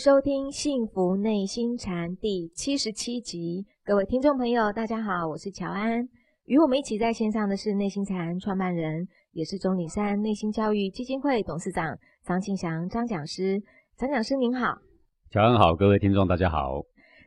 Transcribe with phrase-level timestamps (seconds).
[0.00, 6.08] 收听《幸福内心禅》第七十七集，各位听众朋友，大家好，我是乔安。
[6.46, 11.94] 与我们一起在线上的是内心禅创办人，也是中岭山内心教育基金会董事长
[12.24, 13.62] 张庆祥张讲师。
[13.94, 14.74] 张讲师您好，
[15.30, 16.80] 乔安好，各位听众大家好。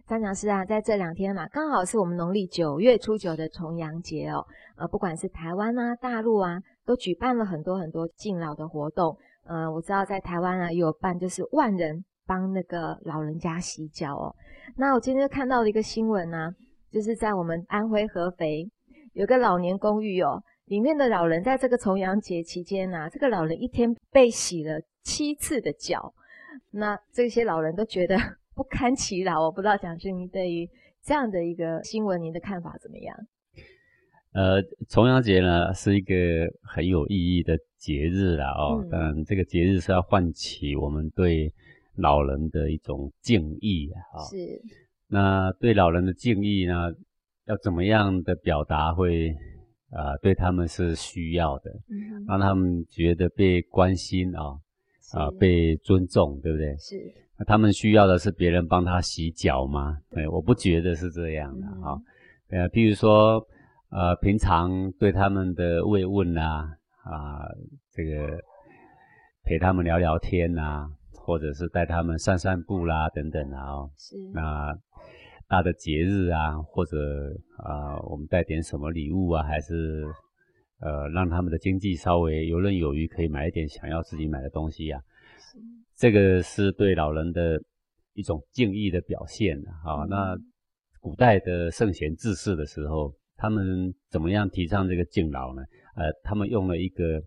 [0.08, 4.44] 张讲师啊，在这两天嘛，刚好是我们农历九月初九的重阳节哦。
[4.78, 9.16] 呃，不管是台湾啊、大陆啊，都举办了很多很多敬老的活动。
[9.46, 12.04] 呃，我知道在台湾啊，有办就是万人。
[12.26, 14.36] 帮那个老人家洗脚哦。
[14.78, 16.52] 那我今天看到了一个新闻呢，
[16.92, 18.70] 就是在我们安徽合肥
[19.14, 26.14] 有个老年公寓哦，里面的老人在这个重阳节期间呢，这个老人一天被洗了七次的脚。
[26.72, 28.18] 那这些老人都觉得
[28.56, 29.42] 不堪其扰。
[29.42, 30.68] 我不知道蒋勋，您对于
[31.04, 33.16] 这样的一个新闻，您的看法怎么样？
[34.34, 36.16] 呃，重阳节呢是一个
[36.64, 41.54] 很有意义的节日啦哦，但这个节日是要唤起我们对。
[41.96, 44.62] 老人的一种敬意啊，是。
[45.08, 46.92] 那对老人的敬意呢，
[47.46, 49.30] 要怎么样的表达会
[49.92, 50.18] 啊？
[50.22, 51.72] 对他们是需要的，
[52.28, 54.58] 让他们觉得被关心啊，
[55.14, 56.76] 啊，被尊重，对不对？
[56.78, 57.14] 是。
[57.38, 59.98] 那他们需要的是别人帮他洗脚吗？
[60.10, 62.02] 对，我不觉得是这样的哈。
[62.50, 63.46] 呃，譬如说，
[63.90, 67.46] 呃，平常对他们的慰问啊，啊，
[67.92, 68.40] 这个
[69.44, 70.90] 陪他们聊聊天呐。
[71.26, 74.78] 或者是带他们散散步啦，等等啊，哦，是那
[75.48, 76.98] 大的节日啊，或者
[77.58, 80.04] 啊，我们带点什么礼物啊，还是
[80.80, 85.02] 呃，让他们的经济稍微游刃有余，可以买一点想要自己买的东西呀。
[85.96, 87.58] 这个是对老人的
[88.14, 90.04] 一种敬意的表现啊。
[90.10, 90.38] 那
[91.00, 95.62] 古代的圣贤治世的时候，他们怎么样提倡这个敬老呢？
[95.96, 97.22] 呃，他们用了一个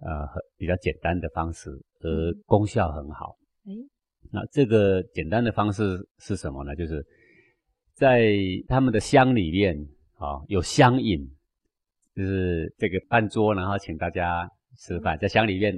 [0.00, 1.70] 呃比较简单的方式。
[2.04, 3.34] 而功效很好。
[3.64, 3.72] 哎，
[4.30, 6.76] 那这个简单的方式是什么呢？
[6.76, 7.02] 就是
[7.94, 8.30] 在
[8.68, 9.74] 他们的乡里面
[10.18, 11.26] 啊，有乡饮，
[12.14, 15.74] 就是这个办桌，然后请大家吃饭，在乡里面，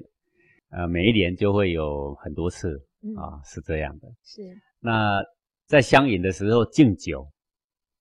[0.70, 2.76] 呃，每一年就会有很多次
[3.16, 4.08] 啊，是这样的。
[4.24, 4.42] 是。
[4.80, 5.22] 那
[5.66, 7.24] 在乡饮的时候敬酒，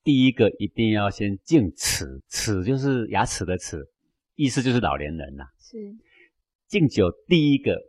[0.03, 3.85] 第一个一定要先敬齿，齿就是牙齿的齿，
[4.33, 5.43] 意思就是老年人呐。
[5.59, 5.77] 是。
[6.67, 7.79] 敬酒第一个。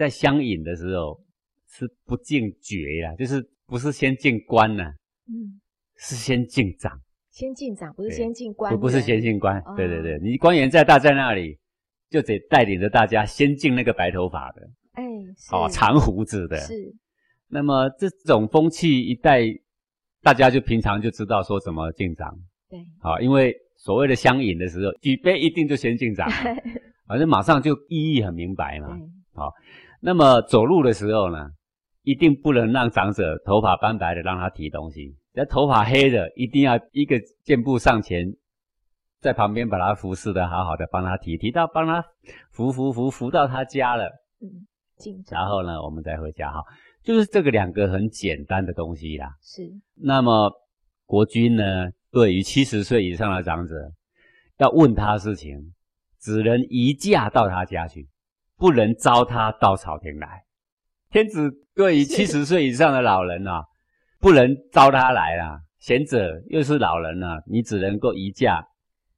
[0.00, 1.22] 在相引的时候
[1.68, 4.82] 是不敬爵呀，就是不是先敬官呢？
[5.28, 5.60] 嗯，
[5.98, 6.98] 是先敬长，
[7.30, 8.72] 先敬长，不是先敬官。
[8.72, 11.58] 不不是先敬官，对对对，你官员在大在那里，
[12.08, 15.04] 就得带领着大家先敬那个白头发的，哎，
[15.52, 16.56] 哦，长胡子的。
[16.56, 16.72] 是。
[17.46, 19.42] 那么这种风气一带，
[20.22, 22.34] 大家就平常就知道说怎么敬长。
[22.70, 22.78] 对。
[23.02, 26.26] 好，因为所谓的相引的时候，举杯一定就先敬长，
[27.06, 28.98] 反正马上就意义很明白嘛。
[29.34, 29.52] 好。
[30.00, 31.50] 那么走路的时候呢，
[32.02, 38.26] 一定不能让长者头发斑白的让他提东西，那头发黑的一定要一个箭步上前，
[39.20, 42.02] 在旁边把他服侍的好好的帮他提，提到帮他
[42.50, 44.66] 扶扶扶扶到他家了，嗯，
[45.30, 46.64] 然后呢我们再回家哈，
[47.02, 49.34] 就是这个两个很简单的东西啦。
[49.42, 49.70] 是。
[49.94, 50.50] 那么
[51.04, 53.74] 国君呢，对于七十岁以上的长者，
[54.56, 55.74] 要问他事情，
[56.18, 58.08] 只能移驾到他家去。
[58.60, 60.44] 不能招他到朝廷来，
[61.10, 63.64] 天子对于七十岁以上的老人啊，
[64.20, 65.58] 不能招他来啦。
[65.78, 68.62] 贤者又是老人啊，你只能够移驾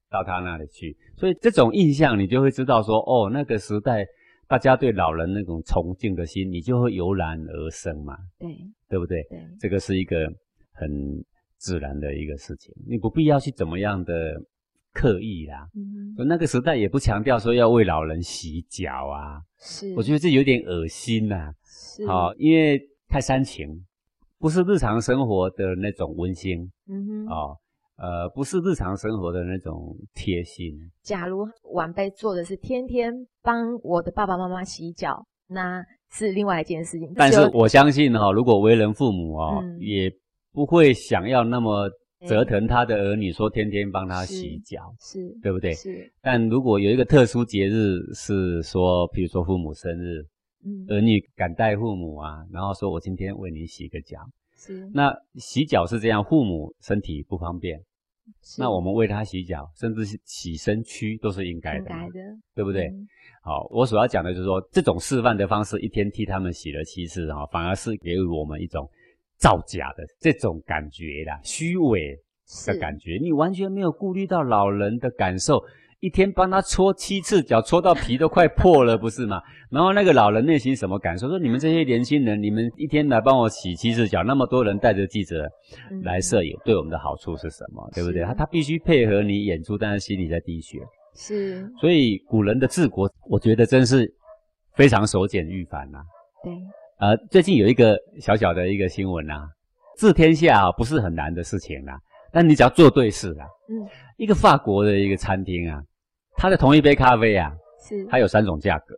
[0.08, 0.96] 到他那里去。
[1.16, 4.06] 所以这种印象，你就会知道说，哦，那个时代
[4.46, 8.16] 大家对老人那种崇敬的心，你就会油然而生嘛。
[8.38, 8.48] 对，
[8.88, 9.24] 对不对？
[9.24, 10.24] 对，这个是一个
[10.72, 10.88] 很
[11.58, 14.14] 自然的一个事情，你不必要去怎么样的。
[14.92, 22.78] 刻意啦，嗯，那个时代也不强调说要为老人洗脚啊，是，我觉得这有点恶心呐，是，好，因为
[23.08, 23.68] 太煽情，
[24.38, 27.56] 不是日常生活的那种温馨，嗯哼，哦，
[27.96, 30.72] 呃，不是日常生活的那种贴心。
[31.02, 33.12] 假如晚辈做的是天天
[33.42, 37.10] 帮我的爸爸妈妈洗脚，那是另外一件事情。
[37.16, 40.12] 但是我相信哈，如果为人父母哦，也
[40.52, 41.90] 不会想要那么。
[42.26, 45.72] 折腾他的儿女，说天天帮他洗脚，是对不对？
[45.74, 46.12] 是。
[46.20, 50.24] 但如果有一个特殊节日，是说，比如说父母生日，
[50.64, 54.18] 嗯，儿女感戴父母啊，然后说我今天为你洗个脚，
[54.56, 54.88] 是。
[54.94, 57.80] 那洗脚是这样，父母身体不方便，
[58.58, 62.20] 那我们为他洗脚，甚至是洗身躯都是应该的，应该的，
[62.54, 62.88] 对不对？
[63.42, 68.88] 好，我所要讲的就是说，这种示范的方式，一天替他们洗了七次，哈，反而是给予我们一种。
[69.42, 72.16] 造假的这种感觉啦，虚伪
[72.64, 75.60] 的感觉，你完全没有顾虑到老人的感受，
[75.98, 79.42] 一天帮他搓七次脚，搓到皮都快破了，不是吗？
[79.68, 81.28] 然后那个老人内心什么感受？
[81.28, 85.50] 说你们这些年轻人，你们一天来帮我洗七次脚，那么多人带着记者
[86.04, 87.90] 来摄影，对我们的好处是什么？
[87.92, 88.22] 对不对？
[88.22, 90.78] 他他必须配合你演出，但是心里在滴血。
[91.16, 94.08] 是，所以古人的治国，我觉得真是
[94.76, 95.98] 非常守简御繁呐。
[96.42, 96.52] 对，
[97.02, 99.48] 呃，最近有一个小小的一个新闻呐，
[99.98, 101.98] 治天下啊不是很难的事情啊，
[102.30, 103.44] 但你只要做对事啊。
[103.68, 103.82] 嗯，
[104.18, 105.82] 一个法国的一个餐厅啊，
[106.36, 107.52] 它的同一杯咖啡啊，
[107.88, 108.94] 是它有三种价格。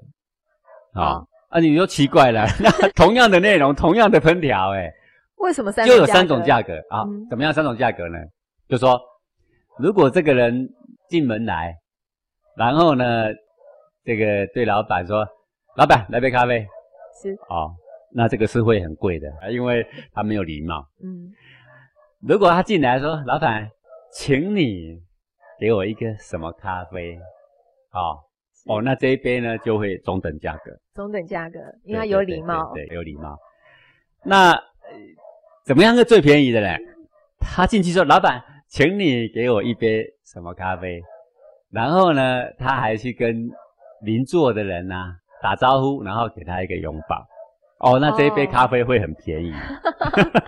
[1.00, 4.92] 啊啊，你又奇怪了， 那同样的内容，同样的烹调，哎，
[5.40, 7.06] 为什么三就有三种价格啊？
[7.30, 8.18] 怎么样三种价格呢？
[8.68, 9.00] 就说
[9.78, 10.68] 如果这个人
[11.08, 11.74] 进门来。
[12.54, 13.28] 然后呢，
[14.04, 15.26] 这个对老板说
[15.74, 16.64] ：“老板，来杯咖啡。”
[17.20, 17.74] 是哦，
[18.16, 20.86] 那这个是会很贵的，因为他没有礼貌。
[21.02, 21.32] 嗯，
[22.20, 23.68] 如果他进来说：“老板，
[24.12, 25.02] 请你
[25.58, 27.18] 给我一个什么咖啡？”
[27.90, 28.22] 哦
[28.66, 30.70] 哦，那这一杯呢就会中等价格。
[30.94, 32.72] 中等价格，因为有礼貌。
[32.72, 33.36] 对，有礼貌。
[34.24, 34.56] 那
[35.64, 36.68] 怎么样是最便宜的呢？
[37.40, 41.02] 他进去说：“老板，请你给我一杯什么咖啡？”
[41.70, 43.50] 然后呢，他还去跟
[44.02, 47.26] 邻座的人呐打招呼，然后给他一个拥抱。
[47.84, 49.52] 哦，那这一杯咖啡会很便宜。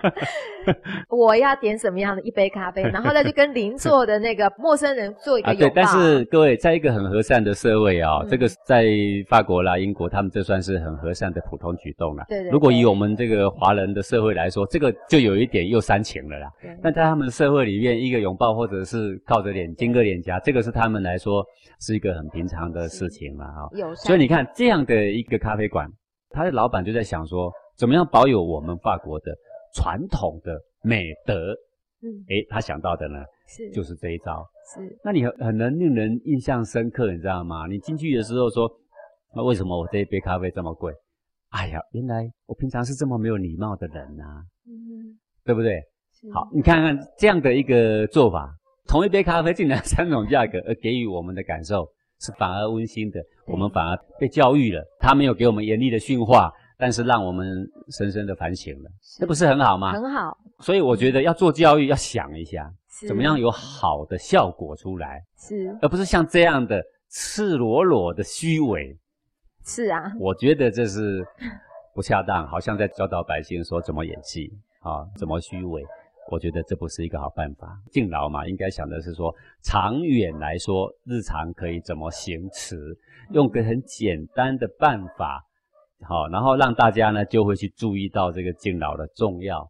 [1.07, 5.73] 我要点什么样的一杯咖啡， 然后再去跟邻座的那个陌生人做一个拥抱。
[5.73, 8.85] 对，但是各位，在一个很和善的社会啊，这个在
[9.29, 12.25] 法国啦、英国，他们这算是很和善的普通举动了。
[12.27, 12.49] 对对。
[12.49, 16.49] 如果以我们这个华人的社会来说，这个就有一点又煽情了啦。
[16.61, 16.75] 对。
[16.81, 21.45] 但在他们社会里面，一个拥抱或者是靠着脸、亲个脸颊，这个是他们来说
[21.79, 23.69] 是一个很平常的事情了啊。
[23.73, 23.93] 有。
[23.95, 25.87] 所以你看，这样的一个咖啡馆。
[26.29, 29.35] 他的老板就在想说，怎么样保有我们法国的
[29.73, 31.53] 传统的美德？
[32.01, 34.47] 嗯，诶，他想到的呢，是就是这一招。
[34.75, 37.65] 是，那你很很能令人印象深刻，你知道吗？
[37.67, 38.69] 你进去的时候说，
[39.35, 40.93] 那为什么我这一杯咖啡这么贵？
[41.49, 44.23] 哎呀，原来我平常是这么没有礼貌的人呐。
[44.67, 45.81] 嗯，对不对？
[46.33, 48.53] 好，你看看这样的一个做法，
[48.87, 51.87] 同一杯咖啡竟然三种价格，而给予我们的感受。
[52.19, 54.83] 是反而温馨的，我们反而被教育了。
[54.99, 59.93] 他没有给我们严厉的训话，但是让我们深深的反省了，这不是很好吗？
[59.93, 60.37] 很好。
[60.59, 62.71] 所以我觉得要做教育，要想一下
[63.07, 68.97] 怎么样有好的效果出来，是，而不是像这样的赤裸裸的虚伪。
[69.63, 71.25] 是啊，我觉得这是
[71.93, 75.85] 不恰当，好像在教导百姓说怎么演戏啊，怎么虚伪。
[76.29, 79.33] 我觉得这不是一个好办法，敬老嘛，应该想的是说，
[79.63, 82.75] 长远来说，日常可以怎么行持，
[83.31, 85.41] 用个很简单的办法，
[86.01, 89.61] 好，然后让大家呢就会去注意到这个敬老的重要，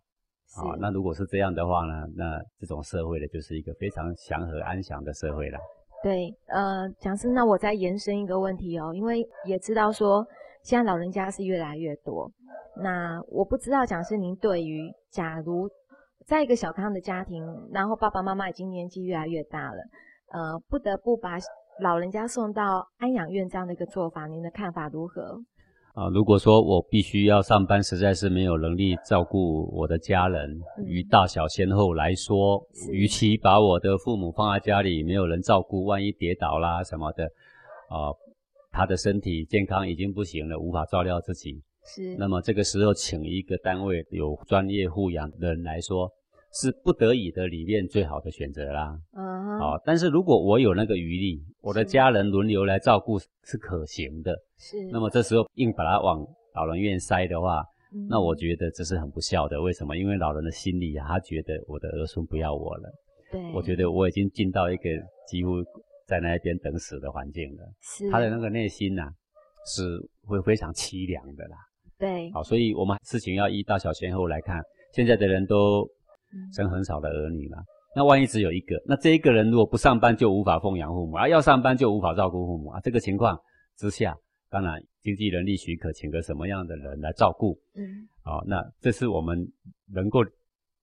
[0.55, 5.59] 好，那如果是这样的话呢，那这种社会呢就是一个非常祥和安详的社会了。
[6.01, 10.25] 对，呃，讲师，那我再延伸一个问题哦，因为也知道说
[10.63, 12.31] 现在老人家是越来越多，
[12.81, 15.69] 那我不知道讲师您对于假如。
[16.27, 17.41] 在一个小康的家庭，
[17.71, 19.77] 然后爸爸妈妈已经年纪越来越大了，
[20.33, 21.37] 呃，不得不把
[21.79, 25.39] 老人家送到安养院这样的一个做法，您的看法如何？
[25.93, 37.23] 啊，如果说我必须要上班，实在是没有能力照顾我的家人，于大小先后来说，与其把我的父母放在家里没有人照顾，万一跌倒啦什么的，
[37.87, 38.11] 啊，
[38.69, 42.15] 他的身体健康已经不行了，无法照料自己，是。
[42.17, 46.11] 那么这个时候，请一个单位有专业护养的人来说。
[46.53, 48.97] 是不得已的里面最好的选择啦。
[49.15, 54.33] 嗯，好，但是如果我有那个余力，我的家人轮流来照顾是可行的。
[54.57, 56.25] 是，那么这时候硬把他往
[56.55, 57.63] 老人院塞的话，
[58.09, 59.61] 那我觉得这是很不孝的。
[59.61, 59.95] 为什么？
[59.97, 62.89] 因为老人的心里他觉得我的儿孙不要我了。
[63.29, 64.89] 对，我觉得我已经进到一个
[65.27, 65.61] 几乎
[66.07, 67.63] 在那边等死的环境了。
[67.81, 69.11] 是，他的那个内心呐，
[69.65, 69.83] 是
[70.25, 71.57] 会非常凄凉的啦。
[71.99, 74.61] 对，好，所以我们事情要依大小先后来看。
[74.93, 75.87] 现在的人都。
[76.51, 77.57] 生很少的儿女嘛，
[77.95, 82.79] 那万一只有一个，那这一个人如果不上班就无法奉养父母啊，要上班就无法照顾父母啊。
[82.81, 83.39] 这个情况
[83.77, 84.13] 之下，
[84.49, 89.37] 当然经济能力许可，请个什么样的人来照顾，嗯，好，那这是我们
[89.93, 90.19] 能够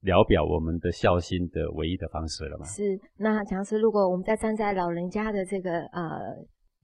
[0.01, 2.65] 聊表我们的孝心的唯一的方式了嘛？
[2.65, 2.99] 是。
[3.19, 6.35] 那强师，如果我们再站在老人家的这个呃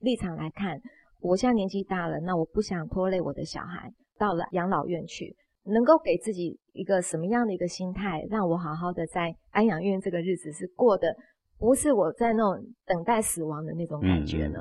[0.01, 0.79] 立场来看，
[1.19, 5.35] 我现在年纪大了，那我不想拖累我的小孩到了养老院去。
[5.63, 11.15] 能够给自己一个什么样的一个心态，让我好好的在安养院这个日子是过的，
[11.59, 14.59] 不是我在那种等待死亡的那种感觉呢？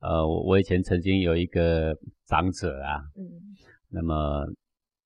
[0.00, 1.92] 呃，我以前曾经有一个
[2.28, 3.26] 长者啊，嗯，
[3.90, 4.46] 那么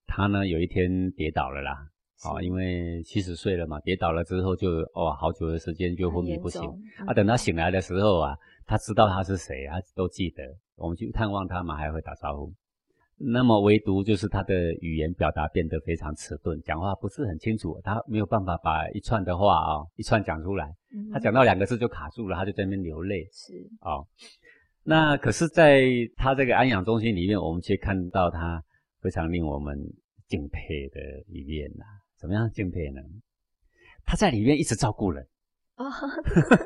[0.06, 1.72] 他呢有一天跌倒了啦，
[2.28, 6.60] 啊，因为七十岁了嘛，跌倒了之后就哦好久的时间就昏迷不醒，
[7.06, 10.44] 啊，等他醒来的时候啊，他知道他是谁，啊都记得。
[10.76, 12.52] 我们去探望他嘛，还会打招呼。
[13.24, 20.74] 那么唯独就是他的语言表达变得非常迟钝，讲话不是很清楚，他没有办法把一串的话啊一串讲出来。
[21.12, 23.24] 他讲到两个字就卡住了，他就在那边流泪。
[23.32, 24.02] 是啊，
[24.82, 25.84] 那可是在
[26.16, 28.62] 他这个安养中心里面，我们却看到他
[29.00, 29.78] 非常令我们
[30.26, 31.84] 敬佩的一面呐。
[32.18, 33.00] 怎么样敬佩呢？
[34.04, 35.24] 他在里面一直照顾人。
[35.76, 35.84] 哦，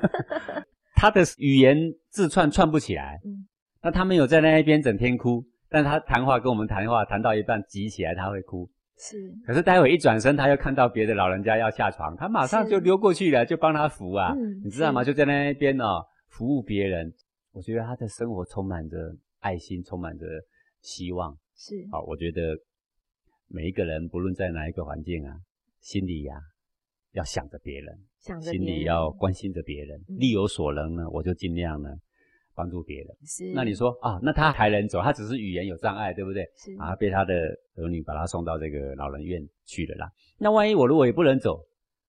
[0.97, 1.77] 他的语言
[2.09, 3.21] 字串串不起来。
[3.25, 3.47] 嗯，
[3.83, 5.45] 那他没有在那一边整天哭。
[5.69, 8.69] 但他谈话跟我们谈话谈到一半急起来，他会哭。
[8.99, 14.35] 是，可是待会一转身，他又看到别的老人家要下床，他马上就溜过去了，就帮他扶啊。
[14.65, 15.05] 你知道吗？
[15.05, 17.13] 就在那一边哦，服务别人。
[17.53, 18.97] 我觉得他的生活充满着
[19.41, 20.27] 爱心，充满着
[20.81, 21.37] 希望。
[21.55, 22.41] 是，好，我觉得
[23.49, 25.37] 每一个人不论在哪一个环境啊，
[25.81, 26.35] 心里呀
[27.13, 31.91] 要想着别人，想着心里要关心着别人，力有所能呢，我就尽量呢。
[32.57, 33.53] 帮助别人，是。
[33.53, 35.03] 那你说啊，那他还能走？
[35.03, 36.43] 他只是语言有障碍，对不对？
[36.57, 36.75] 是。
[36.79, 37.35] 啊，被他的
[37.77, 40.11] 儿女把他送到这个老人院去了啦。
[40.39, 41.61] 那万一我如果也不能走，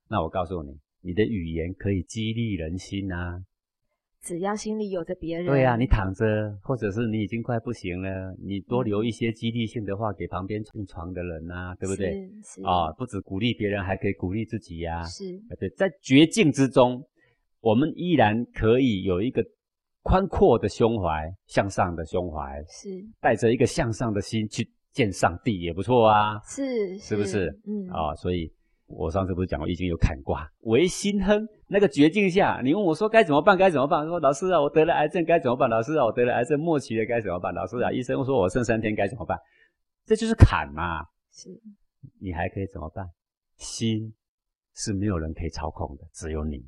[0.10, 3.44] 那我告诉你，你的语言可以激励人心啊。
[4.24, 5.46] 只要心里有着别人。
[5.46, 12.14] 对啊，你躺着，或者是你已经快不行了，你多留一些激励性的话给旁边病床的人呐，对不对？
[12.44, 12.62] 是。
[12.64, 15.04] 啊，不止鼓励别人，还可以鼓励自己呀。
[15.04, 15.40] 是。
[15.60, 17.06] 对，在绝境之中，
[17.62, 19.46] 我们依然可以有一个。
[20.08, 22.88] 宽阔的胸怀，向上的胸怀，是
[23.20, 27.50] 带着一个向上的心去见上帝也不错啊，是是不是？
[27.68, 28.50] 嗯啊，所以
[28.86, 33.58] 我上次不是讲过已经有坎卦，唯心亨那个绝境下，你问我说该怎么办？
[33.58, 34.08] 该怎么办？
[34.08, 35.70] 说老师啊，我得了癌症该怎么办？
[35.70, 37.54] 老师啊，我得了癌症末期了该怎么办？
[37.54, 39.38] 老师啊，医生说我剩三天该怎么办？
[40.06, 41.04] 这就是坎嘛。
[41.34, 41.50] 是，
[42.22, 43.06] 你还可以怎么办？
[43.58, 44.14] 心
[44.74, 46.66] 是没有人可以操控的，只有你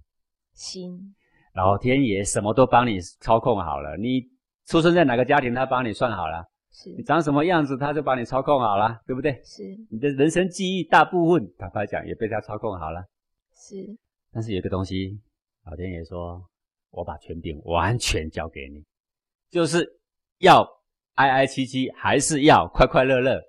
[0.52, 1.16] 心。
[1.54, 4.22] 老天爷什么都帮你操控好了，你
[4.66, 9.42] 出生在哪个家庭，他帮你算好了；是你长什么样子，他就帮你操控好了，对不对？
[9.44, 13.04] 是你的人生记忆大部分，坦白讲也被他操控好了。
[13.56, 13.76] 是，
[14.32, 15.20] 但是有个东西，
[15.66, 16.42] 老天爷说，
[16.92, 18.84] 我把权柄完全交给你，
[19.50, 19.86] 就是
[20.38, 20.66] 要
[21.16, 23.40] 哀哀戚戚，还是要快快乐乐；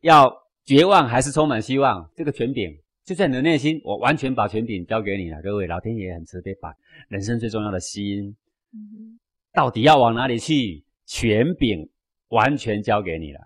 [0.00, 2.10] 要绝望，还是充满希望。
[2.16, 2.76] 这个权柄。
[3.08, 5.40] 就在你的内心，我完全把权柄交给你了。
[5.40, 6.74] 各位，老天爷很慈悲，把
[7.08, 8.36] 人生最重要的心，
[9.50, 10.84] 到底要往哪里去？
[11.06, 11.88] 权柄
[12.28, 13.40] 完全交给你了，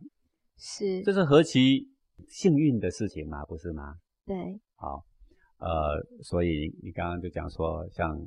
[0.57, 1.88] 是，这是何其
[2.26, 3.95] 幸运的事情嘛，不是吗？
[4.26, 4.35] 对，
[4.75, 5.04] 好，
[5.59, 8.19] 呃，所以你刚刚就讲说，像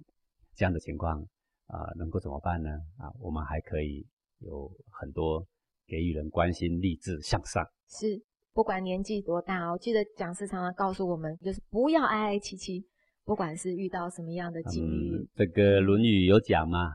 [0.55, 1.19] 这样的情况
[1.67, 2.69] 啊，能够怎么办呢？
[2.97, 4.07] 啊，我们还可以
[4.39, 5.45] 有很多
[5.85, 7.61] 给予人关心、励志、向上。
[7.89, 8.23] 是。
[8.55, 12.81] 不管年纪多大，我记得讲师常常告诉我们，就是不要哀哀戚戚，
[13.25, 15.27] 不管是遇到什么样的境遇。
[15.35, 16.93] 这个《论语》有讲嘛，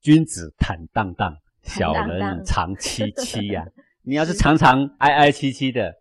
[0.00, 3.66] 君子坦荡荡，小人常戚戚呀。
[4.02, 5.92] 你要是常常哀哀戚戚的，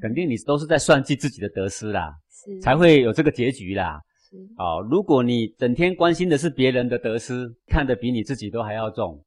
[0.00, 2.12] 肯定你都是在算计自己的得失啦，
[2.60, 4.00] 才会有这个结局啦。
[4.58, 9.24] 哦，如果你整天关心的是别人的得失，看得比你自己都还要重，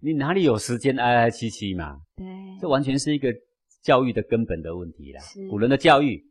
[0.00, 1.96] 你哪里有时间哀哀戚戚嘛？
[2.16, 2.26] 对，
[2.60, 3.32] 这完全是一个。
[3.84, 6.24] 教育的根本的问题啦，是古人的教育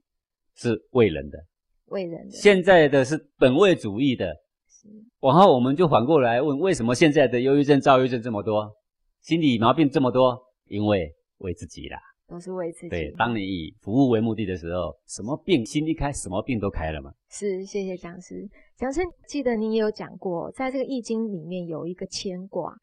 [0.56, 1.38] 是为人的，
[1.86, 2.32] 为人的。
[2.32, 4.34] 现在的是本位主义的，
[4.68, 4.90] 是。
[5.20, 8.76] 往后我们就反过来问：为什么现在的忧郁症、躁郁症这么多，
[9.22, 10.36] 心理毛病这么多？
[10.66, 12.90] 因为为自己啦，都是为自己。
[12.90, 17.14] 对，当你以服务为目的的时候，什么病心一开，什么病都开了嘛。
[17.30, 18.50] 是，谢谢讲师。
[18.76, 22.76] 讲师记得您也有讲过，在这个易经里面有一个牵挂，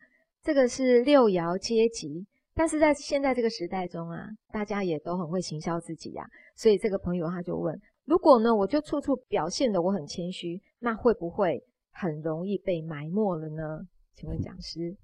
[0.45, 2.25] 这个是六爻阶级。
[2.54, 13.87] 但是在现在这个时代中啊，大家也都很会行销自己呀，所以这个朋友他就问：如果呢，我就处处表现的我很谦虚，那会不会很容易被埋没了呢？
[14.14, 14.97] 请问讲师，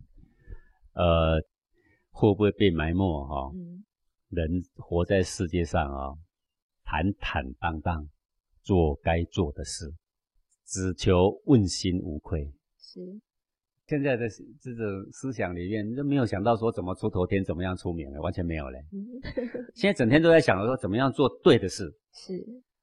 [0.93, 1.41] 呃，
[2.11, 3.25] 会不会被埋没？
[3.25, 3.51] 哈，
[4.29, 6.13] 人活在世界上啊，
[6.85, 8.09] 坦坦荡荡
[8.63, 9.95] 做该做的事，
[10.67, 12.53] 只求问心无愧。
[12.77, 13.21] 是。
[13.87, 14.29] 现在的
[14.61, 18.85] 这种思想里面，都没有想到说怎么出头天，怎么样出名了，完全没有嘞。
[19.77, 22.35] 现在整天都在想着说怎么样做对的事，是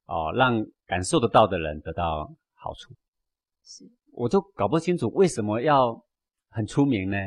[0.05, 2.93] 哦，让感受得到的人得到好处。
[3.65, 3.83] 是，
[4.13, 6.01] 我就搞不清楚为什么要
[6.50, 7.17] 很出名呢？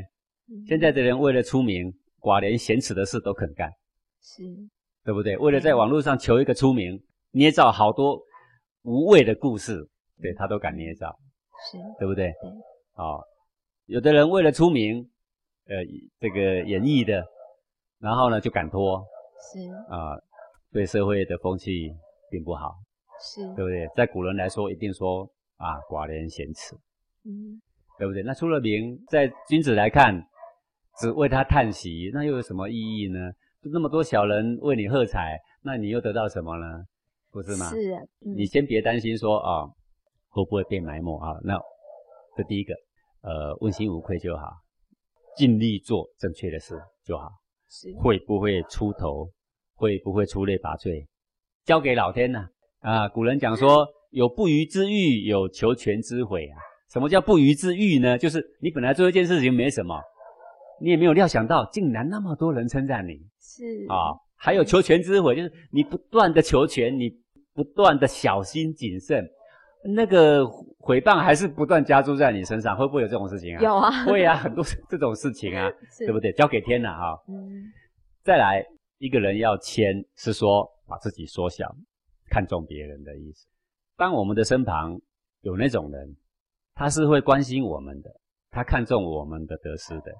[0.67, 3.71] 现在的人为了出名，寡连贤耻的事都肯干，
[4.23, 4.43] 是，
[5.05, 5.37] 对不对？
[5.37, 6.99] 为了在网络上求一个出名，
[7.31, 8.19] 捏造好多
[8.85, 9.87] 无谓的故事，
[10.23, 11.15] 对他都敢捏造，
[11.71, 12.33] 是对不对？
[12.41, 12.51] 对，
[12.95, 13.23] 哦。
[13.87, 15.09] 有的人为了出名，
[15.67, 15.77] 呃，
[16.19, 17.25] 这个演绎的，
[17.99, 19.05] 然后呢就敢拖，
[19.53, 20.19] 是啊，
[20.73, 21.93] 对社会的风气
[22.31, 22.75] 并不好，
[23.21, 23.89] 是对不对？
[23.95, 25.23] 在古人来说，一定说
[25.57, 26.75] 啊，寡廉鲜耻。
[27.25, 27.61] 嗯，
[27.99, 28.23] 对不对？
[28.23, 30.21] 那出了名，在君子来看，
[30.99, 33.19] 只为他叹息，那又有什么意义呢？
[33.73, 36.85] 那么多小人为你喝彩，那你又得到什么呢？
[37.31, 37.71] 不是吗？
[37.71, 39.67] 是，你先别担心说啊，
[40.29, 41.39] 会不会被埋没啊？
[41.43, 41.57] 那
[42.37, 42.75] 这第一个，
[43.27, 44.53] 呃，问心无愧就好，
[45.37, 47.29] 尽力做正确的事就好。
[47.69, 49.29] 是，会不会出头？
[49.75, 51.05] 会不会出类拔萃？
[51.65, 52.47] 交给老天呐！
[52.79, 56.57] 啊，古人讲说，有不虞之欲，有求全之悔啊。
[56.93, 58.17] 什么叫不虞之欲呢？
[58.17, 60.01] 就是你本来做一件事情没什么，
[60.81, 63.15] 你也没有料想到，竟然那么多人称赞你。
[63.41, 67.11] 是啊，还有求全之悔，就是你不断的求全，你。
[67.57, 69.27] 不断的小心谨慎，
[69.89, 70.47] 那个
[70.79, 73.61] 回谤还是不断加注在你身上，会不会有这种事情啊？
[73.63, 76.33] 有啊， 会啊，很多这种事情啊， 对不对？
[76.33, 77.23] 交给天了哈。
[77.29, 77.73] 嗯。
[78.23, 78.65] 再来，
[78.99, 81.75] 一个人要谦，是说把自己缩小，
[82.31, 83.47] 看重别人的意思。
[83.97, 85.01] 当我们的身旁
[85.41, 86.17] 有那种人，
[86.75, 88.11] 他是会关心我们的，
[88.51, 90.13] 他看重我们的得失的，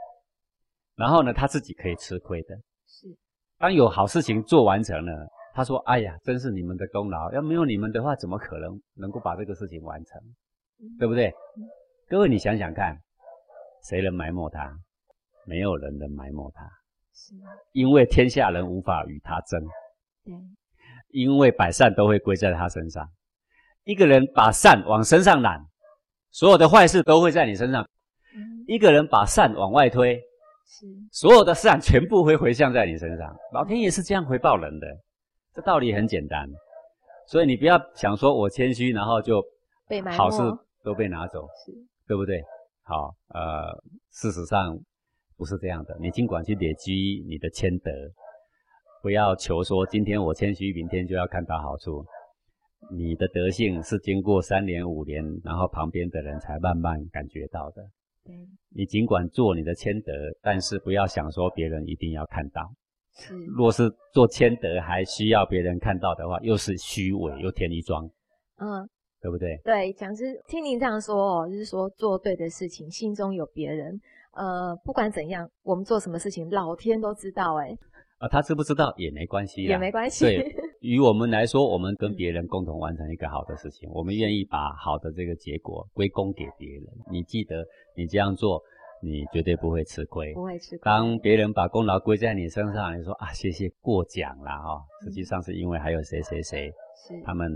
[0.97, 2.55] 然后呢，他自己可以吃亏的。
[2.87, 3.07] 是。
[3.59, 5.29] 当有好事情做完成了。
[5.57, 10.21] 他说：“哎呀，真是你们的功劳，要没有你们的话，怎么可能能够把这个事情完成？
[10.99, 11.33] 对不对？
[12.11, 12.95] 各位，你想想看，
[13.89, 14.79] 谁能埋没他？
[15.47, 16.63] 没有人能埋没他，
[17.15, 17.33] 是
[17.73, 19.59] 因为天下人无法与他争。
[20.27, 20.35] 对，
[21.09, 23.09] 因为百善都会归在他身上。
[23.85, 25.65] 一个人把善往身上揽，
[26.33, 27.83] 所有的坏事都会在你身上；
[28.67, 30.21] 一个人把善往外推，
[30.67, 33.35] 是所有的善全部会回向在你身上。
[33.55, 34.87] 老天爷是这样回报人的。”
[35.57, 36.47] 这道理很简单，
[37.27, 39.43] 所以你不要想说我谦虚，然后就
[40.15, 40.43] 好事
[40.85, 41.49] 都被拿走，
[42.07, 42.43] 对不对？
[42.83, 43.73] 好，呃，
[44.13, 44.79] 事实上
[45.35, 45.97] 不是这样的。
[45.99, 47.91] 你尽管去累积你的谦德，
[49.03, 52.05] 不要求说今天我谦虚，明天就要看到好处。
[52.93, 57.83] 你的德性是经过三年五年，然后旁边的人才慢慢感觉到的。
[58.69, 62.71] 你尽管做你的谦德，但是不要想说别人一定要看到。
[63.17, 68.05] 是，若是做谦德还需要别人看到的话，又是虚伪又添一桩，
[68.59, 68.87] 嗯，
[69.21, 69.59] 对不对？
[69.65, 73.99] 对，讲师听您这样说哦，就是说做对的事情，心中有别人，
[74.33, 77.77] 呃，不管怎样，我们做什么事情，老天都知道，哎，
[78.19, 80.25] 啊，他知不知道也没关系，也没关系。
[80.27, 86.85] 对 于我们来说，我们跟别人共同完成一个好的事情，我们愿意把好的这个结果归功给别人。
[87.11, 87.65] 你记得，
[87.97, 88.63] 你这样做。
[89.03, 90.81] 你绝对不会吃亏，不会吃亏。
[90.83, 94.83] 当别人把功劳归在你身上，你说啊，谢谢过奖了哈。
[95.05, 97.51] 实际上是因为还有谁谁谁，是他们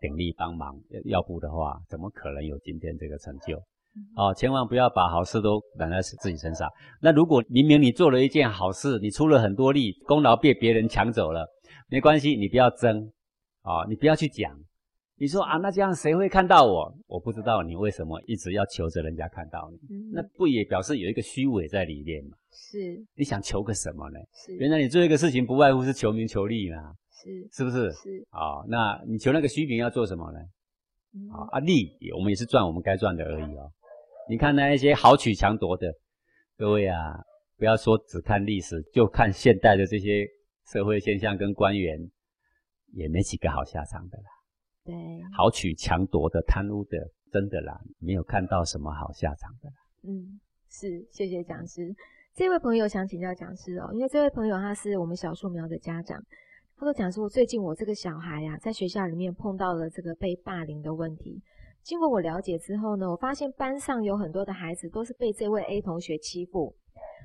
[0.00, 0.74] 鼎力帮忙，
[1.04, 3.56] 要不的话，怎么可能有今天这个成就？
[4.16, 6.68] 哦，千万不要把好事都揽在自己身上。
[7.00, 11.46] 那如果明明你做了一件好事，你出了很多力，功劳被别人抢走了，
[11.88, 13.12] 没关系，你不要争，
[13.62, 14.50] 啊，你不要去讲。
[15.22, 16.92] 你说啊，那这样谁会看到我？
[17.06, 19.78] 我不知道你为什么一直要求着人家看到你，
[20.12, 22.36] 那不也表示有一个虚伪在里面吗？
[22.50, 24.18] 是，你想求个什么呢？
[24.34, 26.92] 是，原来你做一个事情不外乎是求名求利嘛？
[27.12, 27.92] 是，是不是？
[27.92, 30.40] 是，啊，那你求那个虚名要做什么呢？
[31.32, 33.70] 啊啊，利我们也是赚我们该赚的而已哦。
[34.28, 35.86] 你看那一些豪取强夺的，
[36.58, 37.14] 各位啊，
[37.56, 40.26] 不要说只看历史，就看现代的这些
[40.66, 42.10] 社会现象跟官员，
[42.92, 44.24] 也没几个好下场的啦。
[44.84, 44.94] 对，
[45.36, 46.98] 豪取强夺的、贪污的，
[47.30, 49.74] 真的啦，没有看到什么好下场的啦。
[50.02, 51.94] 嗯，是，谢谢讲师。
[52.34, 56.20] 这位朋友想请教讲师哦，因为这位朋友他是我们小树苗的家长，
[56.76, 61.40] 他说讲师，我最近我这个小孩呀，在学校里面碰到了这个被霸凌的问题。
[61.82, 66.74] 经过我了解之后呢，我发现班上有很多的孩子都是被这位 A 同学欺负，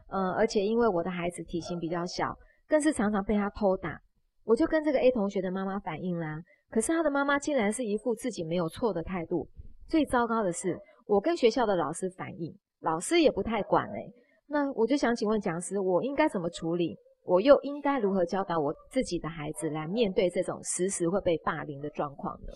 [0.09, 3.99] 嗯，而且因为我的孩子体型比较小，更是常常被他偷打。
[4.43, 6.41] 我就跟这个 A 同学的妈妈反映啦。
[6.69, 9.47] 可是他的妈妈竟然是一副自己没有错的态度。
[9.87, 14.11] 最糟糕的是，我跟学校的老师反映，老师也不太管哎。
[14.47, 16.97] 那我就想请问讲师，我应该怎么处理？
[17.23, 22.53] 我又应该如何教导我自己的孩子来面对这种时时会被霸凌的状况呢？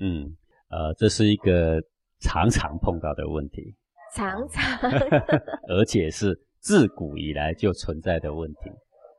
[0.00, 0.36] 嗯，
[0.70, 1.82] 呃，这是一个
[2.20, 3.74] 常常碰到的问题，
[4.14, 4.90] 常常，
[5.68, 8.70] 而且是自古以来就存在的问题。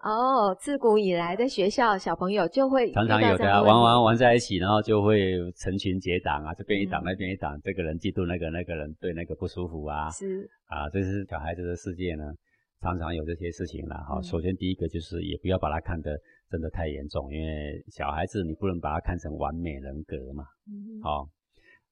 [0.04, 12.34] 哦，自古以来在学校，小朋友就会常常有的啊，玩玩玩在一起，然后就会成群结党啊，这边一党那边一党，这个人嫉妒那个，那个人对那个不舒服啊，是啊，这是小孩子的世界呢，
[12.82, 14.22] 常常有这些事情了哈。
[14.22, 16.20] 首先第一个就是也不要把他看得
[16.52, 20.44] 真的太严重，因为小孩子你不能把他看成完美人格嘛。
[20.68, 21.30] 嗯好，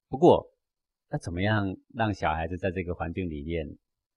[0.10, 0.45] 不过
[1.10, 3.65] 那怎么样让小孩子在这个环境里面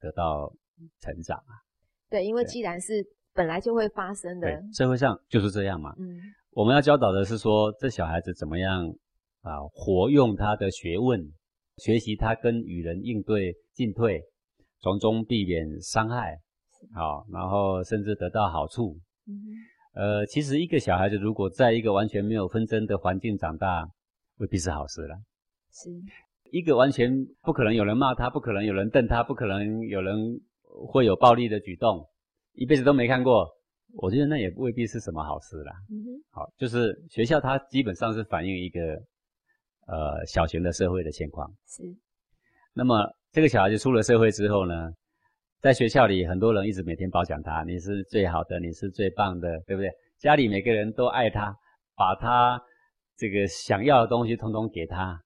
[0.01, 0.53] 得到
[0.99, 1.63] 成长啊？
[2.11, 3.05] 对，因为既然是
[3.35, 5.95] 本来就会发生的，社会上就是这样嘛。
[5.99, 6.21] 嗯，
[6.53, 8.89] 我们要教导的是说，这小孩子怎么样
[9.43, 11.21] 啊，活用他的学问，
[11.79, 14.23] 学习他跟与人应对进退，
[14.81, 16.39] 从中避免伤害，
[16.95, 18.97] 好，然后甚至得到好处。
[19.27, 19.35] 嗯，
[19.95, 23.89] 呃，其实一个小孩子如果在一个完全没有纷争的环境长大，
[24.39, 25.17] 未必是好事了。
[25.73, 25.91] 是，
[26.53, 30.41] 一个完全不可能有人骂他，不可能有人瞪他，不可能有人
[30.89, 32.07] 会有暴力的举动，
[32.55, 33.49] 一辈子都没看过。
[33.97, 35.73] 我觉得那也未必是什么好事啦。
[36.31, 38.81] 好，就是学校它基本上是反映一个
[39.87, 41.49] 呃小型的社会的现况。
[41.69, 41.83] 是。
[42.73, 44.91] 那么这个小孩子出了社会之后呢，
[45.61, 49.89] 在学校里很多人一直每天褒奖他，你是最好的，你是最棒的，对不对？
[50.19, 51.57] 家里每个人都爱他，
[51.95, 52.61] 把他
[53.17, 55.23] 这个想要的东西通通给他。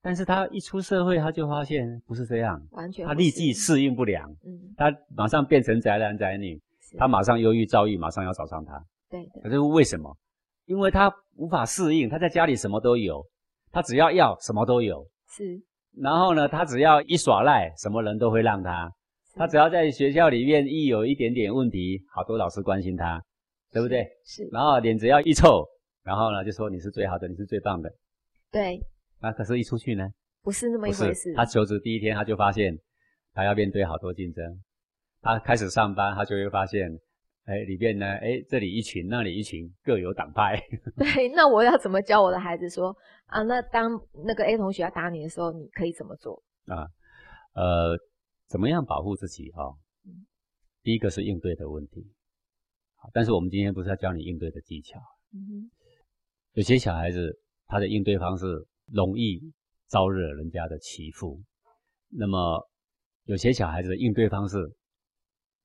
[0.00, 4.30] 但是他一出社会，他就发现不是这样，完全他立即适应不良。
[4.44, 4.74] 嗯。
[4.76, 6.60] 他马上变成宅男宅女。
[6.96, 8.82] 他马上忧郁、躁郁，马上要找上他。
[9.10, 10.16] 对，可是为什么？
[10.64, 12.08] 因为他无法适应。
[12.08, 13.22] 他在家里什么都有，
[13.70, 15.06] 他只要要什么都有。
[15.28, 15.60] 是。
[16.00, 18.90] 然后呢，他只要一耍赖，什么人都会让他。
[19.34, 23.22] 他只要在学校里面一有一点点问题，好多老师关心他，
[23.70, 24.08] 对不对？
[24.24, 24.48] 是。
[24.50, 25.66] 然后脸只要一臭，
[26.02, 27.92] 然后呢就说你是最好的，你是最棒的。
[28.50, 28.80] 对。
[29.20, 30.08] 那可是，一出去呢？
[30.42, 31.34] 不是那么一回事。
[31.34, 32.78] 他求职第一天，他就发现
[33.32, 34.62] 他要面对好多竞争。
[35.20, 36.88] 他开始上班，他就会发现，
[37.44, 40.62] 哎，里边呢，哎，这里一群，那里一群，各有党派。
[40.96, 43.42] 对，那我要怎么教我的孩子说啊？
[43.42, 46.42] 那当那个 A 同学要打你的时候，你可以怎么做？
[46.66, 46.86] 啊，
[47.54, 47.98] 呃，
[48.46, 49.74] 怎么样保护自己啊？
[50.82, 52.06] 第一个是应对的问题。
[52.94, 54.98] 好，但是我们今天不是要教你应对的技巧。
[55.34, 55.70] 嗯哼。
[56.52, 58.46] 有些小孩子他的应对方式
[58.92, 59.40] 容易
[59.88, 61.40] 招惹人家的欺负，
[62.10, 62.68] 那么
[63.24, 64.74] 有些小孩子的应对方式。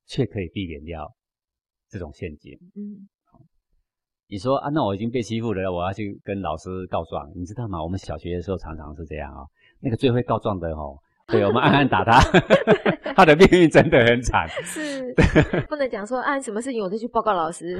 [0.05, 1.09] 却可以避免掉
[1.89, 2.51] 这种陷阱。
[2.75, 3.07] 嗯，
[4.27, 7.81] 你说啊，那我已经被欺负了，我要去跟老师告状，你知道吗？
[7.81, 9.47] 我们小学的时候常常是这样啊，
[9.79, 10.99] 那个最会告状的哦，
[11.31, 12.19] 对我们暗暗打他，
[13.15, 14.47] 他的命运真的很惨。
[14.63, 15.13] 是，
[15.69, 17.79] 不能讲说啊，什么事情我就去报告老师。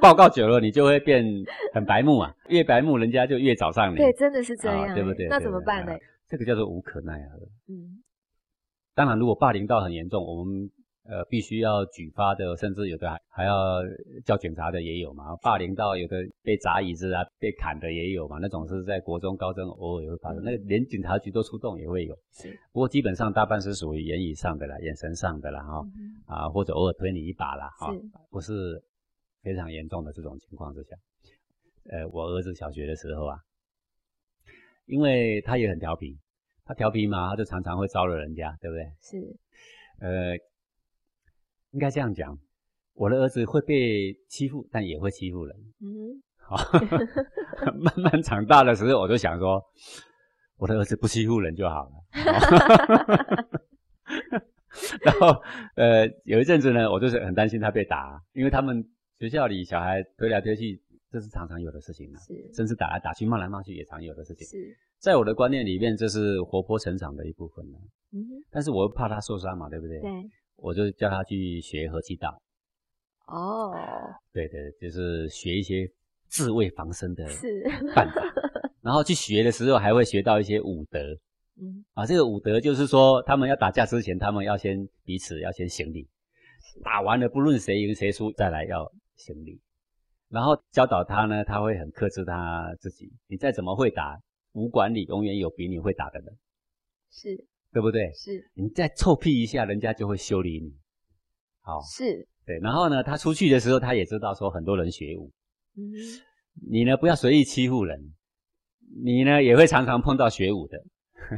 [0.00, 1.24] 报告久了，你就会变
[1.74, 3.96] 很白目啊，越白目，人家就越找上你。
[3.96, 5.28] 对，真的是这样，对不对？
[5.28, 5.92] 那怎么办呢？
[6.28, 7.46] 这个叫做无可奈何。
[7.68, 8.02] 嗯，
[8.94, 10.70] 当然，如果霸凌到很严重，我们。
[11.04, 13.82] 呃，必须要举发的，甚至有的还还要
[14.24, 15.34] 叫警察的也有嘛。
[15.42, 18.38] 霸凌到有的被砸椅子啊，被砍的也有嘛。
[18.40, 22.14] 那种是在国中、高中偶尔也会发生，那连警察局都出动也会有。
[22.70, 25.82] 不过基本上大半是属于言语上的啦，眼神上的啦，哈，
[26.26, 27.92] 啊，或者偶尔推你一把啦，哈，
[28.30, 28.80] 不是
[29.42, 30.96] 非常严重的这种情况之下。
[31.90, 33.36] 呃，我儿子小学的时候啊，
[34.86, 36.16] 因为他也很调皮，
[36.64, 38.84] 他调皮嘛，他就常常会招惹人家，对不对？
[39.00, 39.36] 是，
[39.98, 40.36] 呃。
[41.72, 42.38] 应该这样讲，
[42.94, 45.56] 我的儿子会被欺负，但也会欺负人。
[45.80, 46.56] 嗯，好，
[47.78, 49.62] 慢慢长大的时候，我就想说，
[50.56, 51.92] 我的儿子不欺负人就好了。
[55.02, 55.42] 然后，
[55.76, 58.82] 呃，有一阵子呢，我就是很担心他被打，因为他们
[59.18, 60.80] 学校里小孩推来推去，
[61.10, 64.46] 这是常常有的事情是，甚至打来打去、骂来骂去也常有的事情。
[64.46, 64.56] 是，
[64.98, 67.78] 在我的观念里面，这是活泼成长的一部分呢。
[68.12, 69.98] 嗯，但是我又怕他受伤嘛，对不对？
[70.00, 70.10] 对。
[70.62, 72.40] 我就叫他去学和气道。
[73.26, 73.74] 哦，
[74.32, 75.90] 对对，就是学一些
[76.28, 77.26] 自卫防身的
[77.94, 78.22] 办法。
[78.80, 80.98] 然后去学的时候，还会学到一些武德。
[81.60, 86.08] 嗯，啊，这个武德就是说，他们要打架之前，他们要先彼此要先行礼。
[86.82, 89.60] 打完了，不论谁赢谁输，再来要行礼。
[90.28, 93.12] 然后教导他呢，他会很克制他自己。
[93.26, 94.18] 你再怎么会打，
[94.52, 96.38] 武馆里永远有比你会打的人。
[97.10, 97.44] 是。
[97.72, 98.12] 对不对？
[98.12, 100.72] 是，你再臭屁一下，人家就会修理你。
[101.62, 102.58] 好，是，对。
[102.58, 105.32] 然后呢，他出去的时候，他也知道说很多人学武。
[105.76, 105.82] 嗯，
[106.70, 108.12] 你呢不要随意欺负人，
[109.02, 110.78] 你呢也会常常碰到学武的。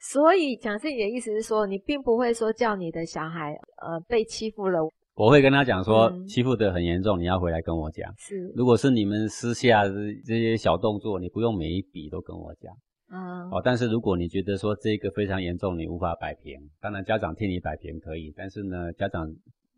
[0.00, 4.80] 所以蒋胜你的意思是说，你并不会说叫你的小孩呃被欺负了，
[5.14, 8.12] 我会跟他讲说欺负的很严重，你要回来跟我讲。
[8.18, 9.84] 是，如果是你们私下
[10.26, 12.74] 这些小动作，你不用每一笔都跟我讲。
[13.12, 19.30] 嗯，哦，但是如果你觉得说这个非常严重，你无法摆平，当然家长替你摆平可以，但是呢，家长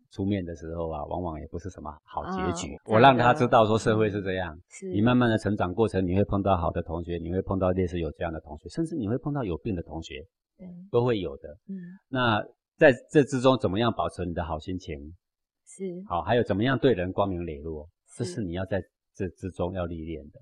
[0.09, 2.77] 出面的时候啊，往往也不是什么好结局。
[2.85, 10.25] 我让他知道说社会是这样，是你慢慢的成长过程，你会碰到好的同学，你会碰到类似有这样的同学，甚至你会碰到有病的同学，
[10.57, 11.57] 对，都会有的。
[11.67, 11.75] 嗯，
[12.07, 12.41] 那
[12.77, 14.97] 在这之中怎么样保持你的好心情？
[15.67, 18.81] 是，好，还有怎么样对人光明磊落，这是你要在
[19.13, 20.39] 这之中要历练的。